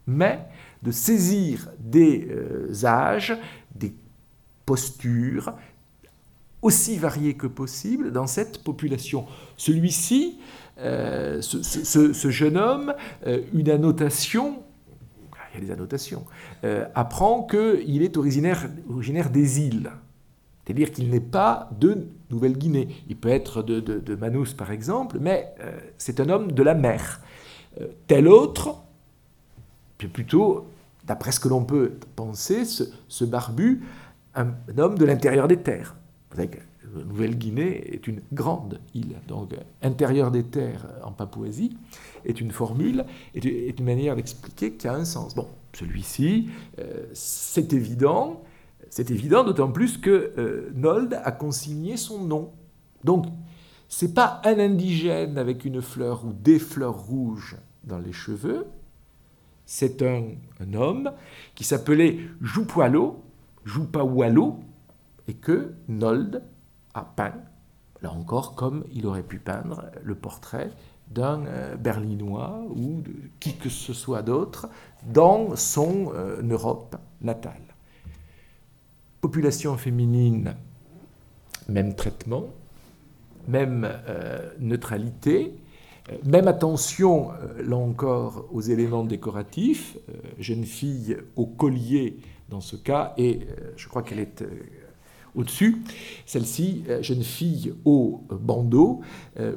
[0.07, 0.41] mais
[0.83, 2.27] de saisir des
[2.85, 3.37] âges,
[3.75, 3.93] des
[4.65, 5.53] postures,
[6.63, 9.27] aussi variées que possible dans cette population.
[9.57, 10.39] Celui-ci,
[10.79, 12.95] euh, ce, jeune homme,
[13.27, 14.63] euh, une annotation,
[15.55, 16.25] il y a des annotations,
[16.65, 18.69] euh, apprend qu'il est originaire,
[19.31, 19.91] des îles.
[20.65, 22.89] C'est-à-dire qu'il n'est pas de Nouvelle-Guinée.
[23.09, 25.53] Il peut être de, de, Manus, par exemple, mais
[25.99, 27.21] c'est un homme de la mer.
[28.07, 28.77] tel autre,
[29.99, 30.67] plutôt,
[31.05, 33.83] d'après ce que l'on peut penser, ce barbu
[34.35, 35.97] un homme de l'intérieur des terres.
[36.31, 36.41] Vous
[37.07, 41.77] Nouvelle-Guinée est une grande île, donc intérieur des terres en Papouasie
[42.25, 45.35] est une formule, est une manière d'expliquer qui a un sens.
[45.35, 48.43] Bon, celui-ci, euh, c'est évident,
[48.89, 52.51] c'est évident d'autant plus que euh, Nold a consigné son nom.
[53.05, 53.27] Donc,
[53.89, 58.67] c'est pas un indigène avec une fleur ou des fleurs rouges dans les cheveux,
[59.65, 60.35] c'est un,
[60.75, 61.13] homme
[61.55, 63.23] qui s'appelait Joupoilo,
[63.95, 64.59] Wallo
[65.29, 66.43] et que Nold
[66.95, 67.35] a peint,
[68.03, 70.71] là encore comme il aurait pu peindre le portrait
[71.11, 74.69] d'un euh, Berlinois ou de qui que ce soit d'autre
[75.13, 77.61] dans son euh, Europe natale.
[79.21, 80.55] Population féminine,
[81.69, 82.45] même traitement,
[83.49, 85.53] même euh, neutralité,
[86.25, 87.29] même attention,
[87.63, 89.97] là encore, aux éléments décoratifs.
[90.41, 92.19] jeune fille au collier
[92.49, 94.43] dans ce cas, et je crois qu'elle est
[95.35, 95.83] au-dessus.
[96.27, 99.01] Celle-ci, euh, jeune fille au bandeau,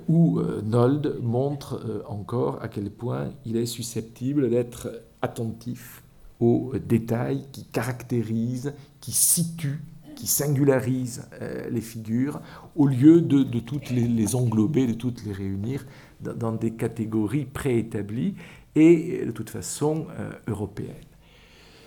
[0.08, 4.90] où Nold montre encore à quel point il est susceptible d'être
[5.22, 6.04] attentif
[6.40, 9.82] aux détails qui caractérisent, qui situent,
[10.16, 11.28] qui singularisent
[11.70, 12.40] les figures,
[12.76, 15.86] au lieu de, toutes les, englober, de toutes les réunir
[16.22, 18.36] dans, des catégories préétablies
[18.76, 20.08] et de toute façon
[20.48, 20.96] européennes.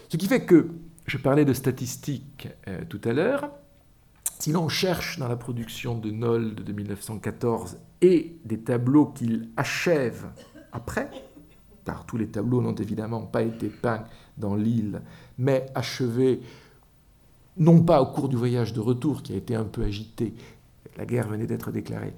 [0.08, 0.68] Ce qui fait que
[1.06, 3.50] je parlais de statistiques euh, tout à l'heure.
[4.38, 10.26] Si l'on cherche dans la production de Nold de 1914 et des tableaux qu'il achève
[10.72, 11.10] après,
[11.84, 14.04] car tous les tableaux n'ont évidemment pas été peints
[14.36, 15.02] dans l'île,
[15.38, 16.40] mais achevés
[17.56, 20.34] non pas au cours du voyage de retour qui a été un peu agité,
[20.98, 22.14] la guerre venait d'être déclarée,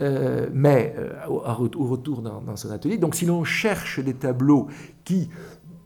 [0.00, 1.38] euh, mais euh, au,
[1.86, 2.98] retour dans, son atelier.
[2.98, 4.68] Donc si l'on cherche des tableaux
[5.04, 5.28] qui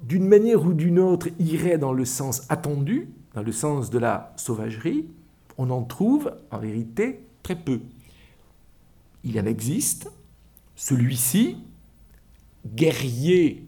[0.02, 4.34] d'une manière ou d'une autre, irait dans le sens attendu, dans le sens de la
[4.36, 5.06] sauvagerie,
[5.58, 7.80] on en trouve en vérité très peu.
[9.22, 10.10] Il en existe,
[10.76, 11.56] celui-ci,
[12.66, 13.66] guerrier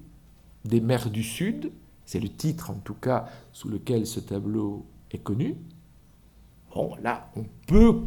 [0.64, 1.70] des mers du Sud,
[2.04, 5.56] c'est le titre en tout cas sous lequel ce tableau est connu.
[6.74, 8.02] Bon, là, on peut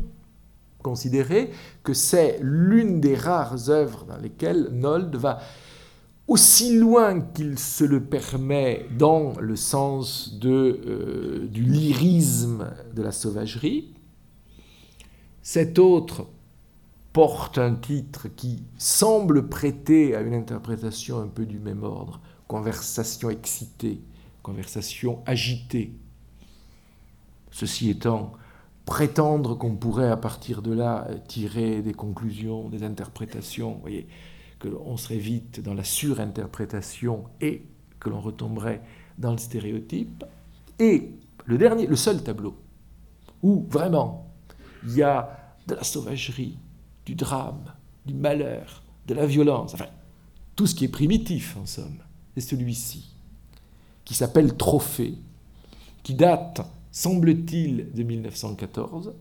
[0.81, 1.51] considérer
[1.83, 5.39] que c'est l'une des rares œuvres dans lesquelles Nold va
[6.29, 13.95] aussi loin qu'il se le permet dans le sens euh, du lyrisme de la sauvagerie.
[15.41, 16.27] Cet autre
[17.13, 23.31] porte un titre qui semble prêter à une interprétation un peu du même ordre, conversation
[23.31, 23.99] excitée,
[24.43, 25.93] conversation agitée.
[27.49, 28.33] Ceci étant,
[28.85, 34.07] prétendre qu'on pourrait à partir de là tirer des conclusions, des interprétations, voyez,
[34.59, 37.63] qu'on serait vite dans la surinterprétation et
[37.99, 38.81] que l'on retomberait
[39.17, 40.23] dans le stéréotype.
[40.79, 41.11] Et
[41.45, 42.57] le dernier, le seul tableau
[43.41, 44.33] où vraiment
[44.83, 46.57] il y a de la sauvagerie,
[47.05, 47.73] du drame,
[48.05, 49.87] du malheur, de la violence, enfin
[50.55, 51.99] tout ce qui est primitif en somme,
[52.35, 53.15] c'est celui-ci,
[54.03, 55.15] qui s'appelle Trophée,
[56.03, 56.61] qui date,
[56.91, 59.13] semble-t-il, de 1914,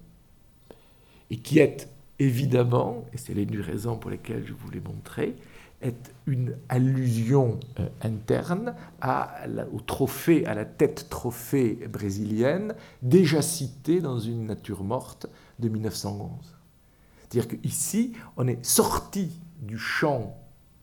[1.30, 1.88] et qui est
[2.18, 5.36] évidemment, et c'est l'une des raisons pour lesquelles je vous l'ai montré,
[5.80, 14.00] est une allusion euh, interne à au trophée, à la tête trophée brésilienne, déjà citée
[14.00, 15.26] dans une nature morte
[15.60, 16.30] de 1911.
[17.20, 20.36] C'est-à-dire qu'ici, on est sorti du champ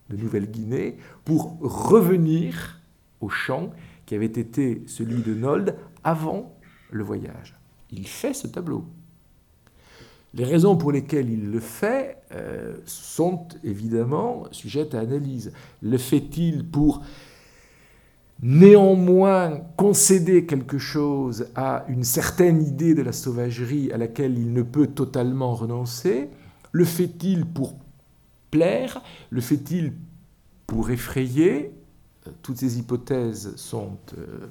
[0.09, 2.81] de Nouvelle-Guinée pour revenir
[3.19, 3.71] au champ
[4.05, 6.55] qui avait été celui de Nold avant
[6.91, 7.55] le voyage.
[7.91, 8.85] Il fait ce tableau.
[10.35, 15.53] Les raisons pour lesquelles il le fait euh, sont évidemment sujettes à analyse.
[15.81, 17.01] Le fait-il pour
[18.41, 24.61] néanmoins concéder quelque chose à une certaine idée de la sauvagerie à laquelle il ne
[24.61, 26.29] peut totalement renoncer?
[26.73, 27.75] Le fait-il pour
[28.51, 29.01] plaire?
[29.29, 29.93] Le fait-il
[30.67, 31.71] pour effrayer?
[32.27, 34.47] Euh, Toutes ces hypothèses sont euh,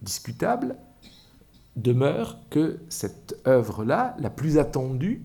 [0.00, 0.76] discutables
[1.78, 5.22] demeure que cette œuvre-là, la plus attendue,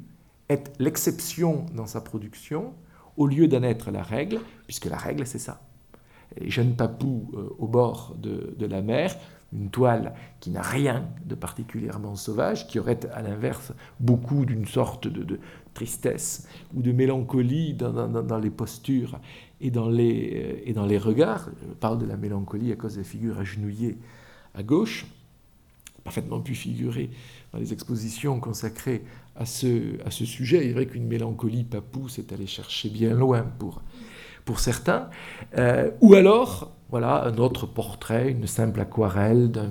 [0.50, 2.74] est l'exception dans sa production
[3.18, 5.62] au lieu d'en être la règle, puisque la règle, c'est ça.
[6.40, 9.16] Et jeune papou euh, au bord de, la mer,
[9.52, 15.08] une toile qui n'a rien de particulièrement sauvage, qui aurait à l'inverse beaucoup d'une sorte
[15.08, 15.40] de,
[15.74, 19.20] tristesse ou de mélancolie dans, les postures
[19.60, 21.50] et dans les, euh, et dans les regards.
[21.68, 23.98] Je parle de la mélancolie à cause des figures agenouillées
[24.56, 25.08] à gauche
[26.04, 27.10] parfaitement pu figurer
[27.52, 29.04] dans les expositions consacrées
[29.36, 30.66] à ce, à ce sujet.
[30.66, 33.82] Il est vrai qu'une mélancolie papou, c'est aller chercher bien loin pour,
[34.46, 35.10] pour certains.
[35.58, 39.70] Euh, ou alors, voilà, un autre portrait, une simple aquarelle d'un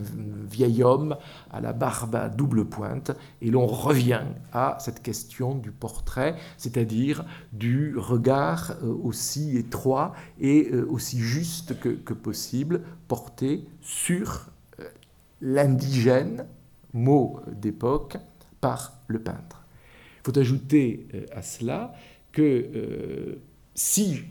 [0.51, 1.17] vieil homme
[1.53, 4.23] à la barbe à double pointe, et l'on revient
[4.53, 11.79] à cette question du portrait, c'est-à-dire du regard euh, aussi étroit et euh, aussi juste
[11.79, 14.52] que possible porté sur
[15.43, 16.47] l'indigène,
[16.95, 18.17] mot d'époque,
[18.61, 19.67] par le peintre.
[20.21, 21.93] Il faut ajouter euh, à cela
[22.31, 23.43] que euh,
[23.75, 24.23] si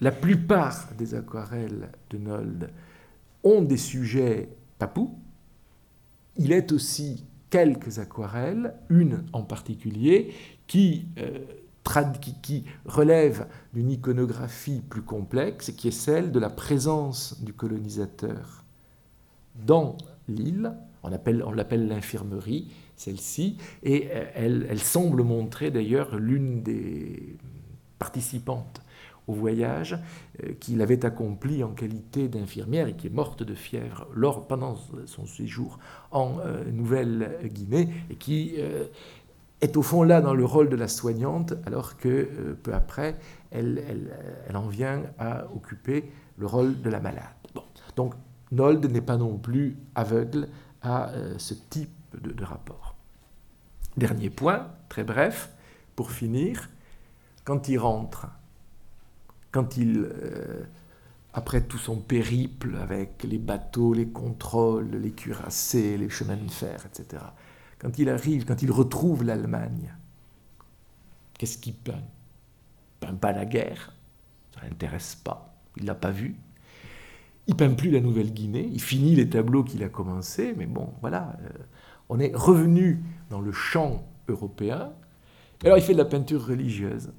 [0.00, 2.70] la plupart des aquarelles de Nolde
[3.44, 5.10] ont des sujets papous,
[6.36, 10.34] il est aussi quelques aquarelles, une en particulier,
[10.66, 11.44] qui, euh,
[12.42, 18.64] qui relève d'une iconographie plus complexe, qui est celle de la présence du colonisateur
[19.54, 19.96] dans
[20.28, 20.72] l'île,
[21.02, 21.10] on,
[21.52, 24.24] l'appelle l'infirmerie, celle-ci, et euh,
[24.68, 27.36] elle, semble montrer d'ailleurs l'une des
[27.98, 28.80] participantes
[29.26, 29.98] au voyage
[30.42, 34.76] euh, qu'il avait accompli en qualité d'infirmière et qui est morte de fièvre lors, pendant
[35.06, 35.78] son séjour
[36.10, 38.56] en euh, Nouvelle-Guinée et qui
[39.60, 43.16] est au fond là dans le rôle de la soignante alors que peu après
[43.50, 43.82] elle,
[44.48, 47.22] elle, en vient à occuper le rôle de la malade.
[47.54, 47.62] Bon.
[47.96, 48.14] Donc
[48.52, 50.48] Nold n'est pas non plus aveugle
[50.82, 51.90] à euh, ce type
[52.20, 52.94] de, rapport.
[53.96, 55.50] Dernier point, très bref,
[55.96, 56.68] pour finir,
[57.44, 58.26] quand il rentre,
[59.50, 60.64] quand il, euh,
[61.32, 66.86] après tout son périple avec les bateaux, les contrôles, les cuirassés, les chemins de fer,
[66.86, 67.22] etc.,
[67.78, 69.94] quand il arrive, quand il retrouve l'Allemagne,
[71.36, 71.92] qu'est-ce qu'il peint?
[71.92, 73.92] Il peint pas la guerre,
[74.54, 76.36] ça l'intéresse pas, il l'a pas vu,
[77.46, 81.36] il peint plus la Nouvelle-Guinée, il finit les tableaux qu'il a commencés, mais bon, voilà,
[81.42, 81.48] euh,
[82.08, 84.92] on est revenu dans le champ européen.
[85.64, 87.10] alors il fait de la peinture religieuse.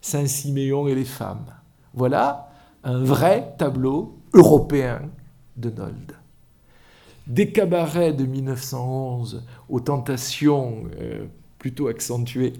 [0.00, 1.46] Saint-Siméon et les femmes.
[1.94, 2.50] Voilà
[2.84, 5.02] un vrai tableau européen
[5.56, 6.16] de Nolde.
[7.28, 11.26] Des cabarets de 1911 aux tentations euh,
[11.58, 12.54] plutôt accentuées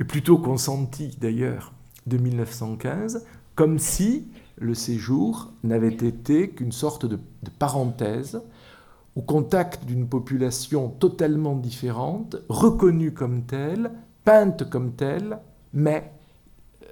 [0.00, 1.72] et plutôt consenties d'ailleurs
[2.06, 3.24] de 1915,
[3.54, 4.26] comme si
[4.60, 7.18] le séjour n'avait été qu'une sorte de,
[7.58, 8.40] parenthèse
[9.16, 13.90] au contact d'une population totalement différente, reconnue comme telle,
[14.24, 15.38] peinte comme telle,
[15.72, 16.12] mais
[16.82, 16.86] euh,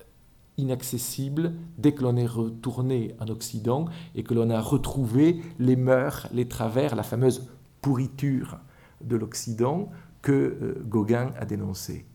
[0.57, 6.29] inaccessible dès que l'on est retourné en Occident et que l'on a retrouvé les mœurs,
[6.33, 7.49] les travers, la fameuse
[7.81, 8.59] pourriture
[9.05, 9.91] de l'Occident
[10.23, 12.07] que euh, Gauguin a dénoncé.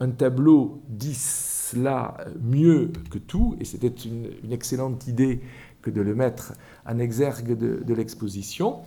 [0.00, 5.40] Un tableau 10 cela mieux que tout, et c'était une, excellente idée
[5.82, 6.54] que de le mettre
[6.86, 8.78] en exergue de, l'exposition.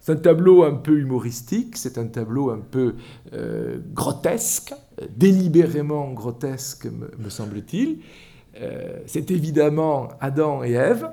[0.00, 2.94] C'est un tableau un peu humoristique, c'est un tableau un peu
[3.32, 4.74] euh, grotesque,
[5.16, 6.86] délibérément grotesque,
[7.18, 8.00] me, semble-t-il.
[8.60, 11.10] Euh, c'est évidemment Adam et Ève.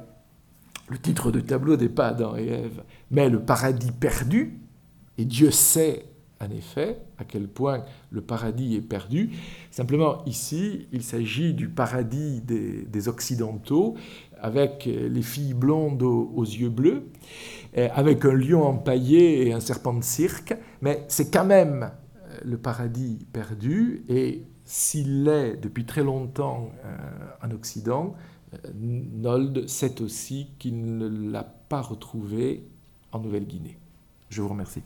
[0.89, 4.59] Le titre du tableau n'est pas Adam et Ève, mais le paradis perdu.
[5.17, 6.05] Et Dieu sait
[6.41, 9.31] en effet, à quel point le paradis est perdu.
[9.71, 13.95] Simplement, ici, il s'agit du paradis des, Occidentaux,
[14.39, 17.07] avec les filles blondes aux, yeux bleus,
[17.75, 21.91] avec un lion empaillé et un serpent de cirque, mais c'est quand même
[22.31, 26.97] euh, le paradis perdu, et s'il l'est depuis très longtemps euh,
[27.45, 28.15] en Occident,
[28.53, 32.67] euh, Nold sait aussi qu'il ne l'a pas retrouvé
[33.11, 33.77] en Nouvelle-Guinée.
[34.29, 34.81] Je vous remercie.